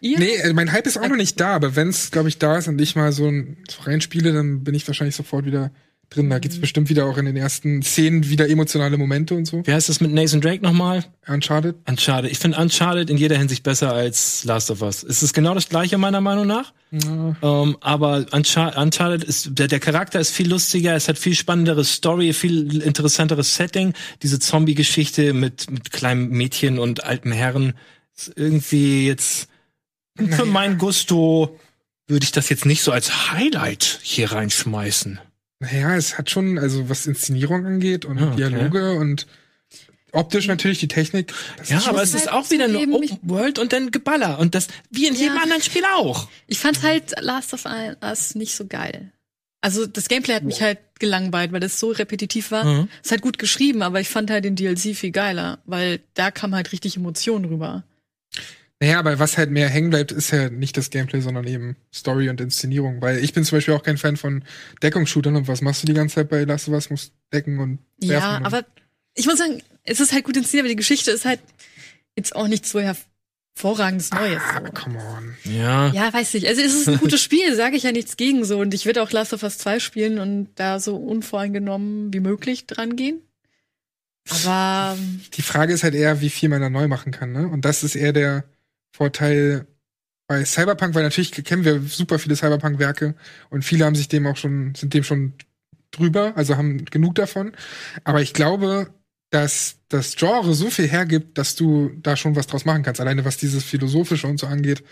[0.01, 0.19] Ihr?
[0.19, 2.67] Nee, äh, mein Hype ist auch noch nicht da, aber wenn's, glaube ich, da ist
[2.67, 5.71] und ich mal so, ein, so reinspiele, dann bin ich wahrscheinlich sofort wieder
[6.15, 6.31] drin.
[6.31, 9.67] Da gibt's bestimmt wieder auch in den ersten Szenen wieder emotionale Momente und so.
[9.67, 11.05] Wie heißt das mit Nathan Drake nochmal?
[11.27, 11.77] Uncharted.
[11.89, 12.31] Uncharted.
[12.31, 15.03] Ich finde Uncharted in jeder Hinsicht besser als Last of Us.
[15.03, 16.73] Es ist genau das gleiche meiner Meinung nach.
[16.93, 21.85] Ähm, aber Unchar Uncharted ist, der, der Charakter ist viel lustiger, es hat viel spannendere
[21.85, 23.95] Story, viel interessanteres Setting.
[24.23, 27.73] Diese Zombie-Geschichte mit, mit kleinem Mädchen und alten Herren
[28.15, 29.49] ist irgendwie jetzt
[30.19, 31.59] für mein Gusto
[32.07, 35.19] würde ich das jetzt nicht so als Highlight hier reinschmeißen.
[35.63, 38.37] Naja, es hat schon, also was Inszenierung angeht und Ah, okay.
[38.49, 39.27] Dialoge und
[40.11, 41.33] optisch natürlich die Technik.
[41.57, 44.67] Das Ja, aber es ist auch wieder eine Open World und dann Geballer und das
[44.91, 45.43] wie in jedem Ja.
[45.43, 46.29] anderen Spiel auch.
[46.49, 47.65] Ich fand halt Last of
[48.03, 49.13] Us nicht so geil.
[49.61, 52.65] Also das Gameplay hat mich halt gelangweilt, weil das so repetitiv war.
[52.65, 52.89] Mhm.
[53.01, 56.33] Es ist halt gut geschrieben, aber ich fand halt den DLC viel geiler, weil da
[56.33, 57.85] kam halt richtig Emotion rüber.
[58.83, 62.29] Naja, aber was halt mehr hängen bleibt, ist ja nicht das Gameplay, sondern eben Story
[62.29, 63.01] und Inszenierung.
[63.01, 64.43] Weil ich bin zum Beispiel auch kein Fan von
[64.83, 66.91] Deckungsshootern und was machst du die ganze Zeit bei Last of Us?
[66.91, 68.11] Musst decken und werfen.
[68.29, 68.65] Ja, und aber
[69.15, 71.39] ich muss sagen, es ist halt gut inszeniert, aber die Geschichte ist halt
[72.17, 74.43] jetzt auch nicht so hervorragendes Neues.
[74.45, 74.73] Ah, So.
[74.73, 75.37] come on.
[75.45, 75.93] Ja.
[75.93, 76.49] Ja, weiß nicht.
[76.49, 78.59] Also es ist ein gutes Spiel, sage ich ja nichts gegen so.
[78.59, 82.67] Und ich würde auch Last of Us 2 spielen und da so unvoreingenommen wie möglich
[82.67, 83.21] dran gehen.
[84.45, 84.97] Aber
[85.35, 87.47] Die Frage ist halt eher, wie viel man da neu machen kann, ne?
[87.49, 88.45] Und das ist eher der
[88.93, 89.67] Vorteil
[90.27, 93.15] bei Cyberpunk, weil natürlich kennen wir super viele Cyberpunk-Werke
[93.51, 95.35] und viele haben sich dem auch schon, sind dem schon
[95.91, 97.53] drüber, also haben genug davon.
[98.05, 98.95] Aber ich glaube,
[99.31, 103.25] dass das Genre so viel hergibt, dass du da schon was draus machen kannst, alleine
[103.25, 104.85] was dieses Philosophische und so angeht.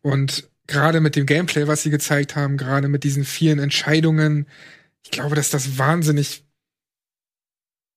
[0.00, 4.46] Und gerade mit dem Gameplay, was sie gezeigt haben, gerade mit diesen vielen Entscheidungen,
[5.04, 6.44] ich glaube, dass das wahnsinnig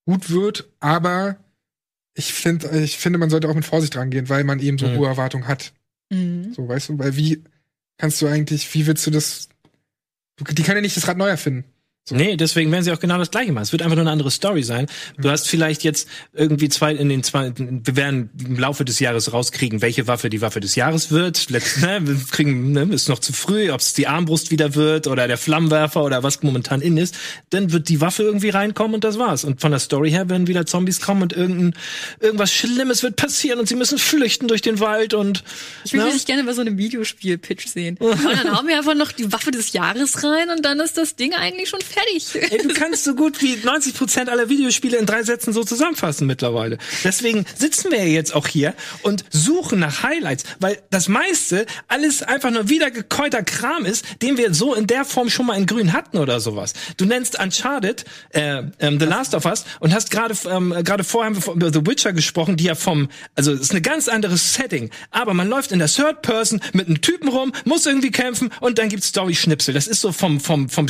[0.05, 1.38] gut wird, aber
[2.16, 4.95] ich finde, ich finde, man sollte auch mit Vorsicht rangehen, weil man eben so Mhm.
[4.97, 5.74] hohe Erwartungen hat.
[6.11, 6.53] mh.
[6.55, 7.43] So, weißt du, weil wie
[7.97, 9.49] kannst du eigentlich, wie willst du das,
[10.39, 11.66] die kann ja nicht das Rad neu erfinden.
[12.12, 13.64] Nee, deswegen werden sie auch genau das gleiche machen.
[13.64, 14.86] Es wird einfach nur eine andere Story sein.
[15.18, 19.34] Du hast vielleicht jetzt irgendwie zwei in den zwei, wir werden im Laufe des Jahres
[19.34, 21.49] rauskriegen, welche Waffe die Waffe des Jahres wird.
[21.49, 25.08] Letzt, ne, wir kriegen, ne, ist noch zu früh, ob es die Armbrust wieder wird
[25.08, 27.16] oder der Flammenwerfer oder was momentan in ist.
[27.49, 29.43] Dann wird die Waffe irgendwie reinkommen und das war's.
[29.43, 31.74] Und von der Story her werden wieder Zombies kommen und irgendein,
[32.20, 35.43] irgendwas Schlimmes wird passieren und sie müssen flüchten durch den Wald und
[35.86, 36.06] Ich will ne?
[36.06, 37.97] richtig gerne bei so einem Videospiel-Pitch sehen.
[37.99, 41.16] Und dann hauen wir einfach noch die Waffe des Jahres rein und dann ist das
[41.16, 41.95] Ding eigentlich schon fertig.
[42.36, 46.28] Ey, du kannst so gut wie 90 Prozent aller Videospiele in drei Sätzen so zusammenfassen
[46.28, 46.78] mittlerweile.
[47.04, 52.24] Deswegen sitzen wir ja jetzt auch hier und suchen nach Highlights, weil das meiste alles
[52.24, 55.93] einfach nur wiedergekäuter Kram ist, den wir so in der Form schon mal in Grün
[55.93, 56.74] hatten oder sowas.
[56.98, 61.34] Du nennst Uncharted, äh, ähm, The Last of Us und hast gerade ähm, gerade vorher
[61.54, 65.48] über The Witcher gesprochen, die ja vom, also ist ein ganz anderes Setting, aber man
[65.48, 69.08] läuft in der Third Person mit einem Typen rum, muss irgendwie kämpfen und dann gibt's
[69.08, 69.74] Story-Schnipsel.
[69.74, 70.88] Das ist so vom vom vom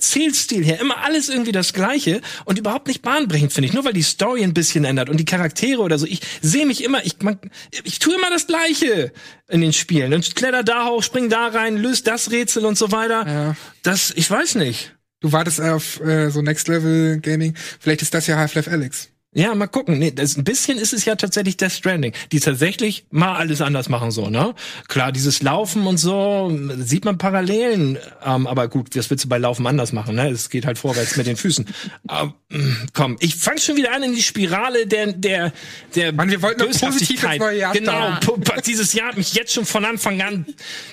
[0.00, 3.74] Standard-Erzählstil her immer alles irgendwie das Gleiche und überhaupt nicht bahnbrechend, finde ich.
[3.74, 6.06] Nur weil die Story ein bisschen ändert und die Charaktere oder so.
[6.06, 7.38] Ich sehe mich immer, ich, man,
[7.84, 9.12] ich tue immer das Gleiche
[9.48, 10.12] in den Spielen.
[10.12, 13.26] Und kletter da hoch, spring da rein, löst das Rätsel und so weiter.
[13.26, 13.56] Ja.
[13.82, 14.96] Das, ich weiß nicht.
[15.20, 17.54] Du wartest auf äh, so Next Level Gaming.
[17.78, 19.10] Vielleicht ist das ja Half-Life Alex.
[19.32, 20.00] Ja, mal gucken.
[20.00, 23.88] Nee, das, ein bisschen ist es ja tatsächlich Death Stranding, die tatsächlich mal alles anders
[23.88, 24.56] machen, so, ne?
[24.88, 29.38] Klar, dieses Laufen und so, sieht man Parallelen, ähm, aber gut, das willst du bei
[29.38, 30.28] Laufen anders machen, ne?
[30.30, 31.64] Es geht halt vorwärts mit den Füßen.
[32.08, 35.52] Aber, mm, komm, ich fang schon wieder an in die Spirale der, der,
[35.94, 37.34] der Mann, wir wollten doch positiv Boshaftigkeit.
[37.34, 40.44] ins neue Jahr Genau, dieses Jahr hat mich jetzt schon von Anfang an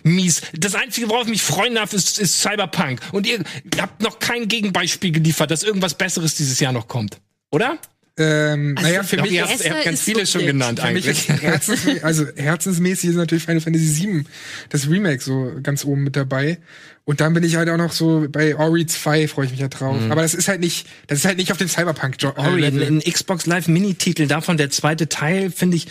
[0.04, 0.42] mies.
[0.54, 3.00] Das Einzige, worauf ich mich freuen darf, ist, ist Cyberpunk.
[3.14, 3.44] Und ihr
[3.82, 7.20] habt noch kein Gegenbeispiel geliefert, dass irgendwas Besseres dieses Jahr noch kommt.
[7.50, 7.80] Oder?
[8.20, 10.50] Ähm, naja, für mich ihr ist habt, ihr habt ganz ist viele so schon dick.
[10.50, 11.30] genannt Für eigentlich.
[11.30, 14.24] herzensmäßig, also herzensmäßig ist natürlich Final Fantasy VII,
[14.70, 16.58] das Remake so ganz oben mit dabei.
[17.06, 19.70] Und dann bin ich halt auch noch so bei Ori 2 freue ich mich ja
[19.70, 19.98] drauf.
[20.10, 22.76] Aber das ist halt nicht, das ist halt nicht auf dem Cyberpunk äh, Ori, ein,
[22.76, 22.88] Level.
[22.88, 25.88] ein Xbox Live Mini-Titel, davon der zweite Teil, finde ich.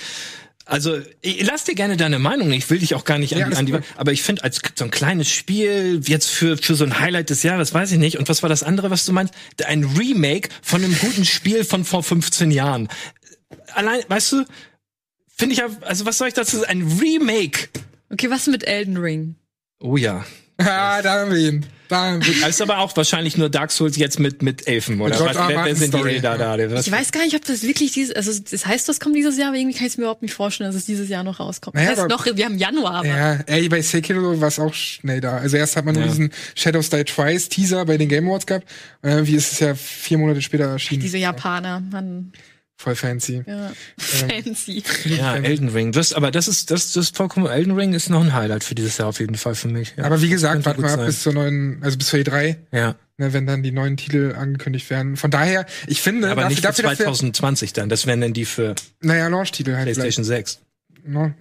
[0.69, 2.51] Also, ich, lass dir gerne deine Meinung.
[2.51, 4.61] Ich will dich auch gar nicht an, Ja, die, an die, aber ich finde, als
[4.75, 8.19] so ein kleines Spiel, jetzt für, für so ein Highlight des Jahres, weiß ich nicht.
[8.19, 9.33] Und was war das andere, was du meinst?
[9.65, 12.89] Ein Remake von einem guten Spiel von vor 15 Jahren.
[13.75, 14.45] Allein, weißt du,
[15.37, 16.69] finde ich ja, also was soll ich dazu sagen?
[16.69, 17.69] Ein Remake.
[18.11, 19.37] Okay, was mit Elden Ring?
[19.79, 20.25] Oh ja.
[20.59, 21.67] Ah, da haben wir ihn.
[21.89, 25.19] Das ist aber auch wahrscheinlich nur Dark Souls jetzt mit, mit Elfen, oder?
[25.21, 26.71] Was, wer, wer sind die da, da?
[26.71, 29.39] Was- Ich weiß gar nicht, ob das wirklich dieses, also das heißt, das kommt dieses
[29.39, 31.39] Jahr, aber irgendwie kann ich es mir überhaupt nicht vorstellen, dass es dieses Jahr noch
[31.41, 31.75] rauskommt.
[31.77, 34.75] Naja, das heißt noch, wir haben Januar, aber Ja, ey, bei Sekiro war es auch
[34.75, 35.37] schnell da.
[35.39, 36.09] Also erst hat man nur Ja.
[36.11, 38.67] diesen Shadows Die Twice Teaser bei den Game Awards gehabt.
[39.03, 41.03] Und irgendwie ist es ja vier Monate später erschienen.
[41.03, 42.33] diese Japaner, man.
[42.77, 43.43] Voll fancy.
[43.47, 43.69] Ja.
[43.69, 44.83] Ähm, Fancy.
[45.05, 45.93] Ja, Elden Ring.
[45.93, 48.75] Das, aber das ist, das, das ist vollkommen, Elden Ring ist noch ein Highlight für
[48.75, 49.95] dieses Jahr auf jeden Fall für mich.
[49.97, 50.05] Ja.
[50.05, 52.95] Aber wie gesagt, warten wir ab bis zur neuen, also bis zur E3, ja.
[53.17, 55.17] ne, wenn dann die neuen Titel angekündigt werden.
[55.17, 57.89] Von daher, ich finde, Aber dafür, nicht für dafür, dass wir, 2020 dann.
[57.89, 60.61] Das wären dann die für naja, Launch-Titel halt PlayStation 6.
[61.03, 61.09] vielleicht.
[61.09, 61.35] Ne?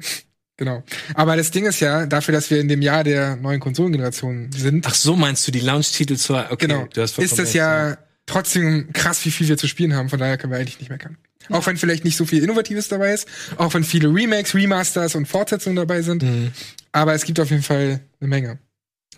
[0.58, 0.84] Genau.
[1.16, 4.88] Aber das Ding ist ja, dafür, dass wir in dem Jahr der neuen Konsolengeneration sind,
[4.88, 7.98] Ach so, meinst du die Launch-Titel zur, okay, genau, du hast ist das recht, ja
[8.26, 10.10] trotzdem krass, wie viel wir zu spielen haben.
[10.10, 11.18] Von daher können wir eigentlich nicht meckern.
[11.50, 13.28] Auch wenn vielleicht nicht so viel Innovatives dabei ist,
[13.58, 16.24] auch wenn viele Remakes, Remasters und Fortsetzungen dabei sind.
[16.24, 16.52] Mhm.
[16.92, 18.60] Aber es gibt auf jeden Fall eine Menge.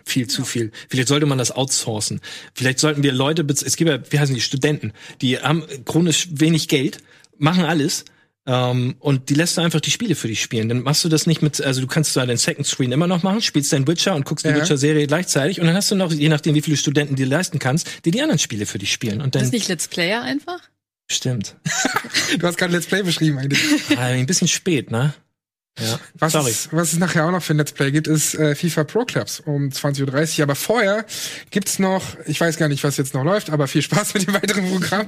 [0.05, 0.71] viel zu viel.
[0.89, 2.21] Vielleicht sollte man das outsourcen.
[2.53, 6.29] Vielleicht sollten wir Leute, bez- es gibt ja, wie heißen die, Studenten, die haben chronisch
[6.31, 6.99] wenig Geld,
[7.37, 8.05] machen alles,
[8.45, 10.69] ähm, und die lässt du einfach die Spiele für dich spielen.
[10.69, 13.21] Dann machst du das nicht mit, also du kannst da den Second Screen immer noch
[13.21, 14.55] machen, spielst deinen Witcher und guckst die Ja.
[14.55, 17.59] Witcher-Serie gleichzeitig und dann hast du noch, je nachdem wie viele Studenten du dir leisten
[17.59, 19.19] kannst, die die anderen Spiele für dich spielen.
[19.19, 20.61] Und Ist dann, nicht Let's Player einfach?
[21.07, 21.55] Stimmt.
[22.39, 23.61] Du hast gerade Let's Play beschrieben eigentlich.
[23.97, 25.13] Ah, ein bisschen spät, ne?
[25.79, 25.99] Ja.
[26.15, 26.49] Was, Sorry.
[26.49, 29.05] Es, was es nachher auch noch für ein Let's Play gibt, ist äh, FIFA Pro
[29.05, 30.43] Clubs um 20.30 Uhr.
[30.43, 31.05] Aber vorher
[31.51, 34.33] gibt's noch, ich weiß gar nicht, was jetzt noch läuft, aber viel Spaß mit dem
[34.33, 35.07] weiteren Programm.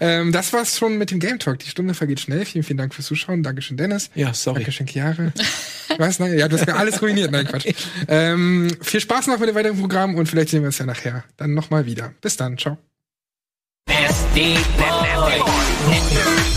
[0.00, 1.58] ähm, das war's schon mit dem Game Talk.
[1.58, 2.44] Die Stunde vergeht schnell.
[2.44, 3.42] Vielen, vielen Dank fürs Zuschauen.
[3.42, 4.10] Dankeschön, Dennis.
[4.14, 4.60] Ja, sorry.
[4.60, 5.32] Dankeschön, Chiara.
[5.98, 6.18] Was?
[6.18, 7.30] Nein, ja, du hast mir alles ruiniert.
[7.30, 7.66] Nein, Quatsch.
[8.08, 11.24] Ähm, viel Spaß noch mit dem weiteren Programm und vielleicht sehen wir uns ja nachher
[11.36, 12.12] dann nochmal wieder.
[12.20, 12.58] Bis dann.
[12.58, 12.78] Ciao.
[13.88, 15.38] Nasty boy.
[15.88, 16.51] Nasty boy.